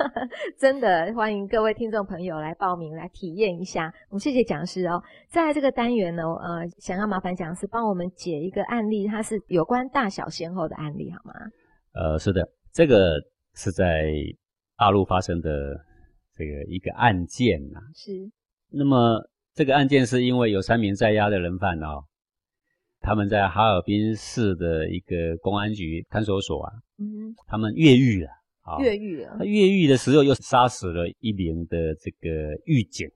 [0.59, 3.93] 真的，欢迎各位听众朋友来报名来体验一下。
[4.09, 5.03] 我们谢谢讲师哦。
[5.29, 11.35] 在这个单元呢，呃，想要麻烦讲师帮我们解一个案例，它是有关大小先后的案例，好吗？
[11.93, 13.21] 呃，是的，这个
[13.55, 14.13] 是在
[14.77, 15.51] 大陆发生的
[16.37, 18.13] 这个一个案件呐、是，
[18.71, 19.21] 那么
[19.53, 22.05] 这个案件是因为有三名在押的人犯哦，
[23.01, 28.29] 他们在哈尔滨市的一个公安局看守所啊，嗯，他们越狱了
[28.63, 28.79] 啊。
[28.79, 32.29] 越狱了他，越狱的时候又杀死了一名的这个
[32.65, 33.09] 狱警，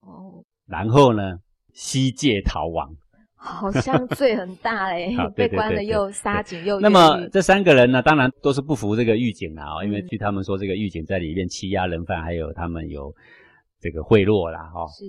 [0.00, 1.38] 哦，然后呢
[1.72, 2.94] 西界逃亡。
[3.38, 13.14] 好像罪很大嘞 啊，对被关了又杀警又那么这三个人呢，当然都是不服这个狱警啦、哦，因为嗯据他们说，这个狱警在里面欺压人犯，还有他们有
[13.78, 15.04] 这个贿赂啦，哈、哦，是。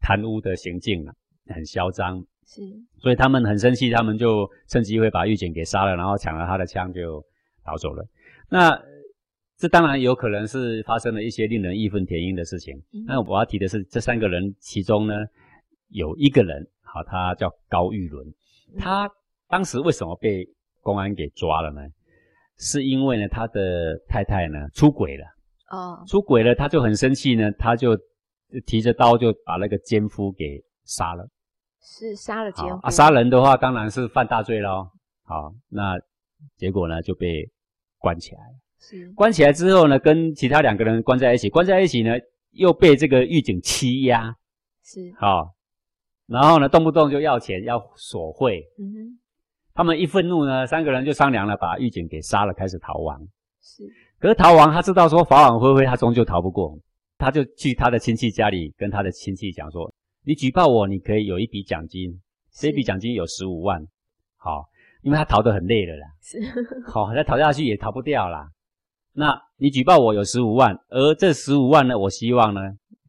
[0.00, 1.14] 贪污的行径啊，
[1.54, 2.62] 很嚣张，是，
[2.98, 7.24] 所以他们很生气，他们就趁机会把狱警给杀了，然后抢了他的枪就
[7.64, 8.04] 逃走了。
[8.48, 8.82] 那呃
[9.56, 12.76] 这当然有可能是发生了一些令人义愤填膺的事情。
[12.92, 15.14] 嗯那我要提的是，这三个人其中呢，
[15.88, 19.08] 有一个人，好，他叫高玉伦，嗯他
[19.48, 20.46] 当时为什么被
[20.80, 21.80] 公安给抓了呢？
[22.58, 25.24] 是因为呢，他的太太呢出轨了，
[25.70, 27.96] 哦，出轨了，他就很生气呢，他就
[28.66, 31.28] 提着刀就把那个奸夫给杀了。
[31.84, 34.88] 是杀了奸夫啊，杀人的话当然是犯大罪喽。
[35.22, 35.94] 好，那
[36.56, 37.48] 结果呢就被
[37.98, 38.54] 关起来了。
[38.78, 42.12] 是关起来之后呢，跟其他两个人关在一起，关在一起呢
[42.52, 44.34] 又被这个狱警欺压，
[44.82, 45.54] 是，好，
[46.26, 48.62] 然后呢动不动就要钱要索贿。
[48.78, 49.18] 嗯哼，
[49.72, 53.20] 他们一愤怒呢，三个人就商量了，把狱警给杀了，开始逃亡。
[53.62, 53.84] 是
[54.18, 56.78] 可是逃亡，他知道说法网恢恢，他终究逃不过，
[57.16, 59.90] 他就去他的亲戚家里跟他的亲戚讲说
[60.24, 62.20] ：“你举报我，你可以有一笔奖金，
[62.52, 63.86] 这笔奖金有十五万。”
[64.36, 64.66] 好，
[65.00, 66.38] 因为他逃得很累了啦，是
[66.86, 68.50] 好，再逃下去也逃不掉啦。
[69.14, 72.60] 那你举报我有十五万，而这十五万呢，我希望呢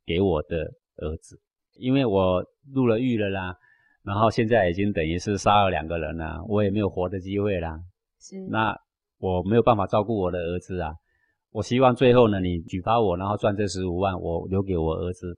[0.06, 0.58] 给我的
[0.98, 1.38] 儿子，
[1.74, 2.42] 因为我
[2.74, 3.58] 入了狱了啦，
[4.04, 7.78] 然后现在已经等于是杀了两个人啦，我也没有活的机会啦。
[8.22, 8.74] 是，那
[9.18, 10.94] 我没有办法照顾我的儿子啊。
[11.52, 15.38] 我希望最后呢，你举报我，然后赚这十五万，我留给我儿子，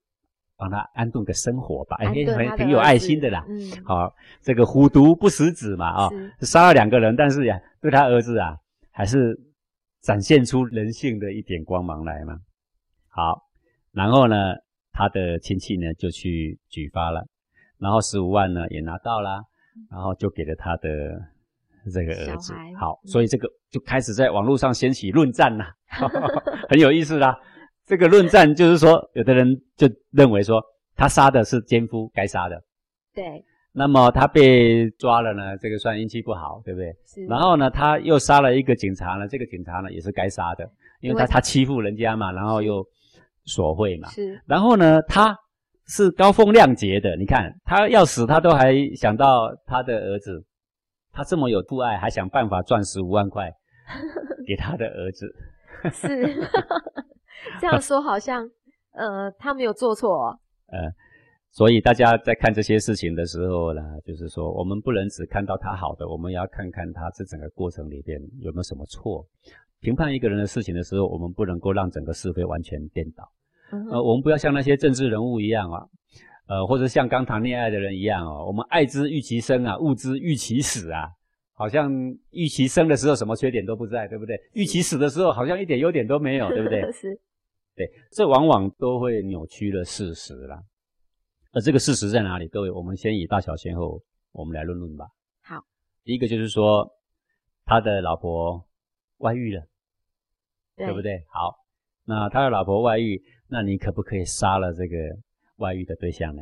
[0.58, 1.96] 帮他安顿个生活吧。
[2.00, 2.12] 哎，
[2.58, 3.46] 挺有爱心的啦。
[3.48, 8.58] 嗯，好，这个虎毒不食子嘛，啊、是杀了两个人，但是呀，对他儿子啊，
[8.92, 9.40] 还是
[10.02, 12.38] 展现出人性的一点光芒来嘛。
[13.10, 13.44] 好，
[13.92, 14.36] 然后呢，
[14.92, 17.26] 他的亲戚呢就去举发了，
[17.78, 19.42] 然后十五万呢也拿到啦，
[19.92, 20.90] 然后就给了他的
[21.94, 22.54] 这个儿子。
[22.80, 25.74] 好，嗯所以这个就开始在网络上掀起论战啦，
[26.70, 27.38] 很有意思啦。
[27.88, 30.62] 这个论战就是说，有的人就认为说
[30.96, 32.62] 他杀的是奸夫，该杀的。
[33.16, 36.94] 对，那么他被抓了呢，这个算运气不好，对不对？
[37.06, 40.70] 是，然后呢，他又杀了一个警察呢，这个警察呢也是该杀的，
[41.00, 42.86] 因为他他欺负人家嘛，然后又
[43.46, 44.10] 索贿嘛。
[44.10, 45.34] 是然后呢，他
[45.88, 47.16] 是高风亮节的。
[47.16, 50.44] 你看他要死，他都还想到他的儿子，
[51.14, 53.50] 他这么有父爱，还想办法赚十五万块
[54.46, 55.34] 给他的儿子。
[55.94, 56.36] 是
[57.62, 58.50] 这样说，好像
[58.94, 60.40] 呃，他没有做错。
[60.68, 60.78] 呃，
[61.52, 69.26] 所以大家在看这些事情的时候呢，就是说，我们不能只看到他好的，我们要看看他这整个过程里边有没有什么错。
[69.80, 73.32] 评判一个人的事情的时候，我们不能够让整个是非完全颠倒。
[73.92, 75.86] 呃，我们不要像那些政治人物一样啊，
[76.48, 81.08] 呃，或者像刚谈恋爱的人一样哦，我们爱之欲其生啊，恶之欲其死啊，
[81.54, 81.92] 好像
[82.32, 84.36] 欲其生的时候什么缺点都不在，对不对？
[84.54, 86.82] 欲其死的时候好像一点优点都没有，对不对？
[86.94, 87.20] 是，
[87.78, 90.60] 对，这往往都会扭曲了事实啦。
[91.54, 92.48] 而这个事实在哪里？
[92.48, 94.02] 各位，我们先以大小先后，
[94.32, 95.06] 我们来论论吧。
[95.44, 95.62] 好，
[96.04, 96.92] 第一个就是说，
[97.66, 98.66] 他的老婆
[99.20, 99.64] 外遇了，
[100.76, 101.24] 对不对？
[101.30, 101.56] 好，
[102.04, 103.22] 那他的老婆外遇。
[103.50, 104.98] 那你可不可以杀了这个
[105.58, 106.42] 外遇的对象呢？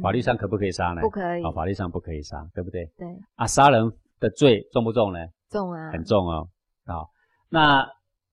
[0.00, 1.02] 法律上可不可以杀呢？
[1.02, 1.44] 不可以。
[1.44, 2.86] 啊，法律上不可以杀，对不对？
[2.96, 3.08] 对。
[3.34, 5.18] 啊，杀人的罪重不重呢？
[5.50, 5.90] 重啊。
[5.90, 6.48] 很重哦。
[6.86, 7.10] 好，
[7.50, 7.86] 那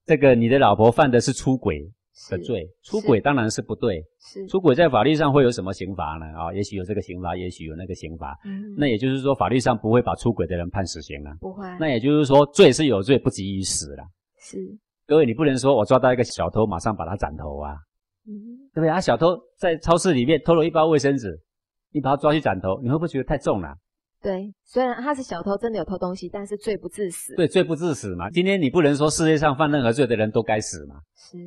[0.10, 1.80] 这个你的老婆犯的是出轨
[2.32, 4.04] 的罪，出轨当然是不对。
[4.20, 4.44] 是。
[4.48, 6.26] 出轨在法律上会有什么刑罚呢？
[6.36, 8.36] 啊，也许有这个刑罚，也许有那个刑罚。
[8.44, 8.74] 嗯。
[8.76, 11.32] 那也就是说，法律上不会把出轨的人判死刑啊。
[11.40, 11.64] 不会。
[11.80, 14.04] 那也就是说，罪是有罪，不及于死了。
[14.40, 14.58] 是。
[15.06, 17.78] 各位，你不能说我抓到一个小偷，马上把他斩头啊，
[18.26, 18.34] 嗯，
[18.74, 19.00] 对不对啊？
[19.00, 21.40] 小偷在超市里面偷了一包卫生纸，
[21.94, 23.70] 你把他抓去斩头，你会不会觉得太重了？
[24.22, 27.36] 对，虽然他是小偷，真的有偷东西，但是罪不至死。
[27.36, 28.30] 对，罪不至死嘛。
[28.30, 30.96] 今天你不能说世界上犯任何罪的人都该死嘛？
[31.16, 31.38] 是，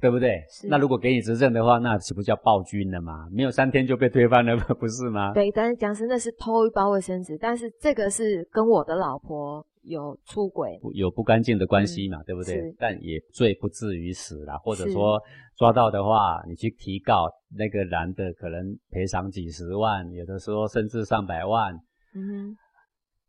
[0.00, 0.42] 对不对？
[0.50, 0.66] 是。
[0.68, 3.28] 那如果给你执政的话，那岂不叫暴君了吗？
[3.30, 5.32] 没有三天就被推翻了，不是吗？
[5.34, 9.66] 对，但是讲实那是偷一包卫生纸，但是这个是跟我的老婆。
[9.84, 12.72] 有出轨，有不干净的关系嘛，对不对？
[12.78, 15.20] 但也罪不至于死啦，或者说
[15.56, 21.74] 抓到的话，你去提告那个男的，可能赔偿几十万，有的时候甚至上百万。
[22.14, 22.56] 嗯，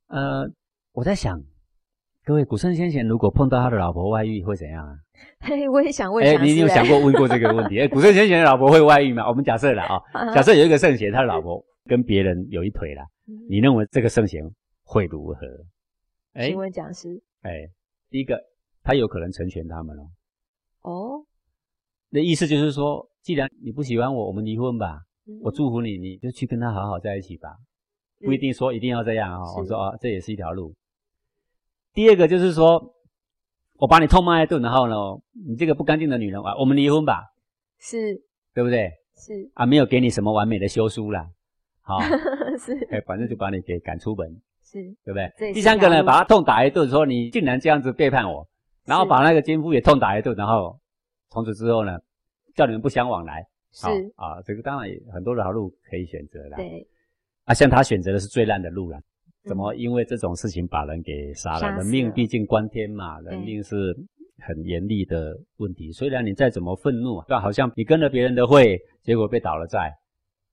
[0.08, 0.52] 呃，
[0.92, 1.42] 我在想，
[2.26, 4.96] 各位古圣先贤如果碰到他的老婆外遇会怎样啊？
[5.40, 6.26] 嘿，我也想问。
[6.26, 7.80] 哎，你有想过问过这个问题？
[7.80, 9.28] 哎，古圣先贤的老婆会外遇吗？
[9.28, 10.02] 我们假设了啊，
[10.36, 13.06] 假设有一个圣贤，他的老婆跟别人有一腿了，
[13.50, 14.44] 你认为这个圣贤
[14.84, 15.40] 会如何？
[16.42, 17.70] 请问讲师，哎，
[18.10, 18.38] 第一个，
[18.84, 20.10] 他有可能成全他们哦。
[20.82, 21.26] 哦，
[22.10, 25.04] 那意思就是说，既然你不喜欢我，我们离婚吧。
[25.42, 27.56] 我祝福你，你就去跟他好好在一起吧。
[28.24, 29.54] 不一定说一定要这样啊。
[29.58, 30.74] 我说啊，这也是一条路。
[31.94, 32.94] 第二个就是说，
[33.78, 34.96] 我把你痛骂一顿，然后呢，
[35.48, 37.24] 你这个不干净的女人啊，我们离婚吧。
[37.80, 38.22] 是，
[38.54, 38.92] 对不对？
[39.16, 41.30] 是啊，没有给你什么完美的休书啦。
[41.82, 42.00] 好，
[42.58, 44.42] 是，哎，反正就把你给赶出门。
[44.64, 45.54] 是对不对？
[45.54, 48.48] 第三个呢，把他痛打一顿，说你竟然这样子背叛我，
[48.86, 50.80] 然后把那个奸夫也痛打一顿，然后
[51.30, 52.00] 从此之后呢，
[52.56, 53.46] 叫你们不相往来。
[53.72, 56.58] 是啊，这个当然很多条路可以选择啦。
[56.58, 56.88] 对，
[57.46, 59.00] 啊，像他选择的是最烂的路了。
[59.46, 61.76] 怎么因为这种事情把人给杀了？
[61.78, 63.94] 人命毕竟关天嘛，人命是
[64.40, 65.92] 很严厉的问题。
[65.92, 69.92] 虽然你再怎么愤怒，就好像你跟了别人的会，结果被倒了债。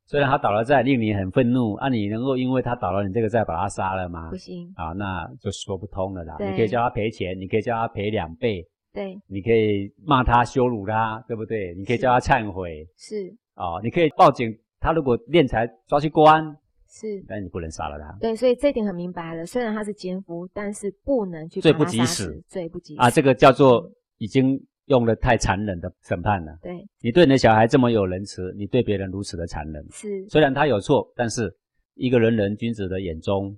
[0.07, 4.28] 虽然他倒了债，令你很愤怒，啊，你能够因为他倒了你这个债把他杀了吗？
[4.28, 6.34] 不行啊，那就说不通了啦。
[6.41, 11.72] 你可以叫他赔钱，你可以叫他赔两倍，对，你可以骂他、羞辱他，对不对？
[11.76, 16.45] 你可以叫他忏悔，是哦，你可以报警，他如果敛财抓去关，
[16.91, 18.14] 是，但你不能杀了他。
[18.20, 19.47] 对，所以这点很明白了。
[19.47, 24.61] 虽然他是奸夫，但是不能去罪不及时，罪不及时啊，这个叫做已经。
[24.86, 26.59] 用了太残忍的审判了。
[26.61, 29.86] 对，你对你的小孩这么有仁慈，你对别人如此的残忍。
[29.93, 31.49] 是，虽然他有错，但是
[31.95, 33.57] 一个人人君子的眼中，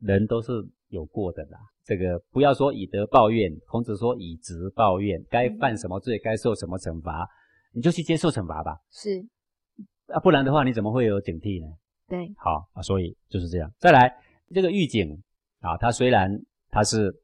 [0.00, 0.52] 人都是
[0.88, 1.58] 有过的啦。
[1.84, 7.28] 这个不要说以德报怨，孔子说以直报怨，该犯什么罪，该受什么惩罚，
[7.74, 8.78] 你就去接受惩罚吧。
[8.90, 9.22] 是，
[10.06, 11.70] 啊，不然的话你怎么会有警惕呢？
[12.08, 13.70] 对，好啊，所以就是这样。
[13.78, 14.14] 再来，
[14.54, 15.22] 这个狱警
[15.60, 16.30] 啊，他虽然
[16.70, 17.14] 他是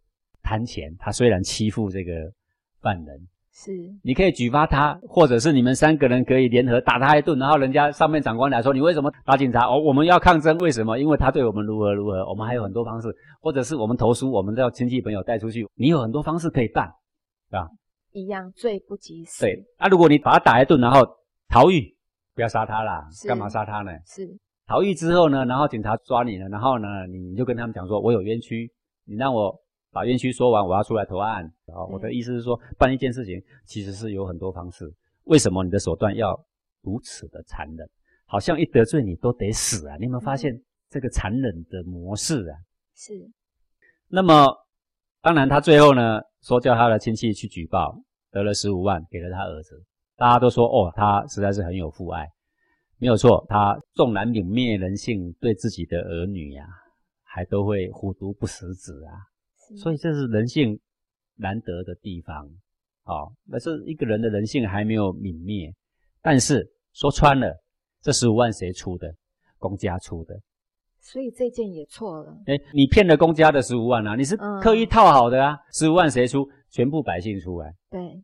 [0.42, 2.12] 贪钱，他虽然欺负这个。
[2.82, 3.70] 犯人是，
[4.02, 9.68] 你可以举发他，或者是你们三个人可以联合打他一顿，然后人家上面长官来说，你为什么打警察？
[9.68, 10.98] 哦，我们要抗争，为什么？
[10.98, 12.28] 因为他对我们如何如何。
[12.28, 13.06] 我们还有很多方式，
[13.40, 15.64] 或者是我们投诉，我们叫亲戚朋友带出去。
[15.76, 16.92] 你有很多方式可以办，
[17.50, 17.68] 是吧？
[18.10, 19.42] 一样罪不及时。
[19.42, 21.06] 对，那如果你把他打一顿，然后
[21.48, 21.94] 逃狱，
[22.34, 23.92] 不要杀他啦，干嘛杀他呢？
[24.04, 24.26] 是
[24.66, 28.70] 逃狱之后呢，然后警察抓你了，然后呢，你就跟他们讲说，我有冤屈，
[29.04, 29.60] 你让我。
[29.94, 31.44] 把冤屈说完，我要出来投案。
[31.66, 34.90] 啊，我的意思是说，办一件事情其实是有很多方式。
[35.24, 36.34] 为什么你的手段要
[36.80, 37.86] 如此的残忍？
[38.24, 39.96] 好像一得罪你都得死啊！
[39.98, 40.58] 你有没有发现
[40.88, 42.56] 这个残忍的模式啊？
[42.96, 43.12] 是。
[44.08, 44.46] 那么，
[45.20, 47.94] 当然他最后呢，说叫他的亲戚去举报，
[48.30, 49.78] 得了十五万，给了他儿子。
[50.16, 52.26] 大家都说，哦，他实在是很有父爱。
[53.02, 56.64] 没有错，他纵然泯灭人性，对自己的儿女呀、
[57.24, 59.12] 还都会虎毒不食子啊。
[59.76, 60.78] 所以这是人性
[61.34, 62.46] 难得的地方。
[63.02, 65.74] 哦，那是一个人的人性还没有泯灭，
[66.22, 67.52] 但是说穿了，
[68.00, 69.12] 这十五万谁出的？
[69.58, 70.40] 公家出的。
[71.00, 72.32] 所以这件也错了。
[72.46, 76.48] 哎，你骗了公家的十五万啊，你是嗯刻意套好的啊，十五万谁出？
[76.70, 78.22] 全部百姓出来，对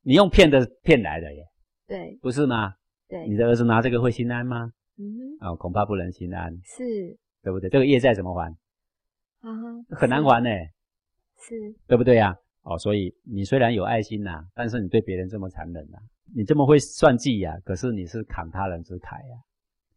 [0.00, 1.44] 你用骗的骗来的耶，
[1.86, 2.72] 对不是吗？
[3.08, 4.72] 对，你的儿子拿这个会心安吗？
[4.98, 5.04] 嗯
[5.40, 7.16] 哼，啊、恐怕不能心安，是。
[7.42, 7.70] 对不对？
[7.70, 8.50] 这个业债怎么还？
[9.40, 10.50] 啊哈，很难还呢，
[11.38, 11.54] 是。
[11.86, 15.98] 对不对呀、哦，所以你虽然有爱心呐、但是你对别人这么残忍呐、
[16.34, 19.36] 你这么会算计呀、可是你是砍他人之慨呀、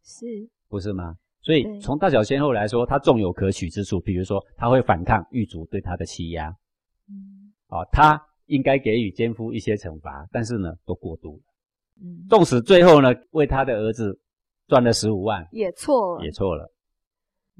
[0.04, 0.26] 是，
[0.68, 1.16] 不是吗？
[1.42, 6.50] 所以从大小先后来说，他纵有可取之处，比如说他会反抗狱卒对他的欺压，
[7.08, 7.50] 嗯。
[7.68, 11.42] 哦，他应该给予奸夫一些惩罚，但是呢，都过度了。
[12.00, 14.18] 嗯，纵使最后呢，为他的儿子
[14.66, 16.72] 赚了十五万，也错了，也错了。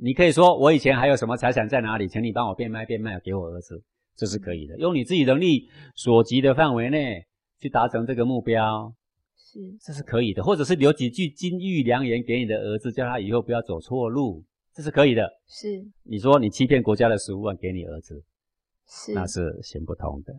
[0.03, 3.83] 你可以说我以前还有什么财产在哪里，请你帮我变卖变卖给我儿子，
[4.17, 4.79] 这是可以的。
[4.79, 7.27] 用你自己能力所及的范围内
[7.59, 8.95] 去达成这个目标，
[9.37, 10.43] 是这是可以的。
[10.43, 15.29] 或者是留几句金玉良言给你的儿子，叫他以后不要走错路，这是可以的。
[15.47, 18.25] 是你说你欺骗国家的十五万给你儿子，
[18.89, 20.33] 是，那是行不通的。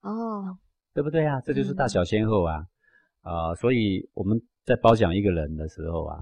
[0.00, 0.56] 哦，
[0.94, 1.38] 对不对啊？
[1.42, 2.64] 这就是大嗯小先后啊，
[3.22, 6.18] 啊、所以我们在褒奖一个人的时候啊，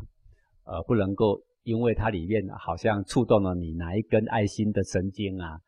[0.65, 5.59] 呃，不能够因为它里面好像触动了你哪一根爱心的神经啊，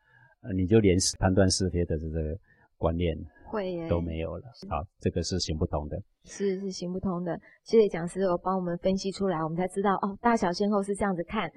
[0.41, 2.37] 呃，你就连判断是非的这个
[2.77, 4.43] 观念会耶，都没有了。
[4.69, 6.01] 好，这个是行不通的。
[6.25, 7.39] 是是行不通的。
[7.63, 11.49] 谢谢讲师有帮我们分析出来，我们才知道哦，大小先后是这样子看。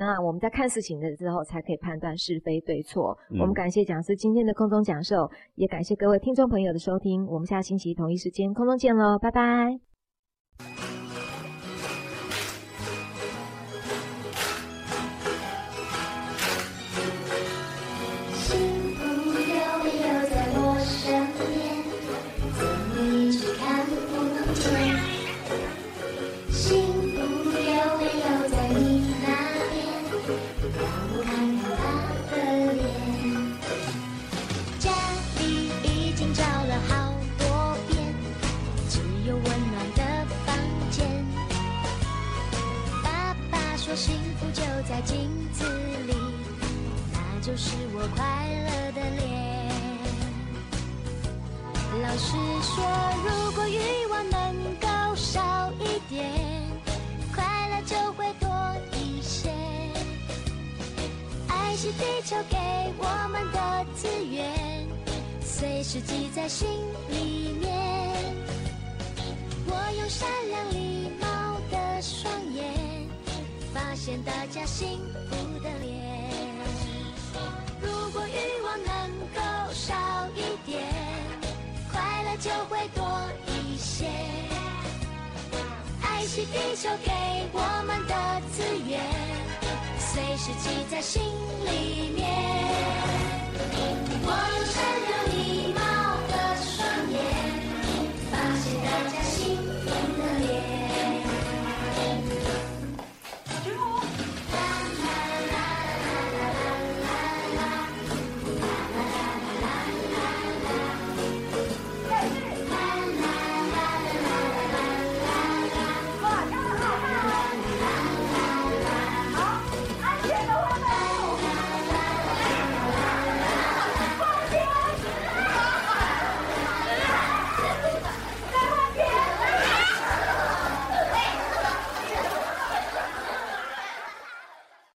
[0.00, 3.16] 那我们在看事情的时候，才可以判断是非对错。
[3.28, 7.26] 嗯我们感谢讲师今天的空中讲授，也感谢各位听众朋友的收听。
[7.26, 9.78] 我们下星期同一时间空中见喽，拜拜。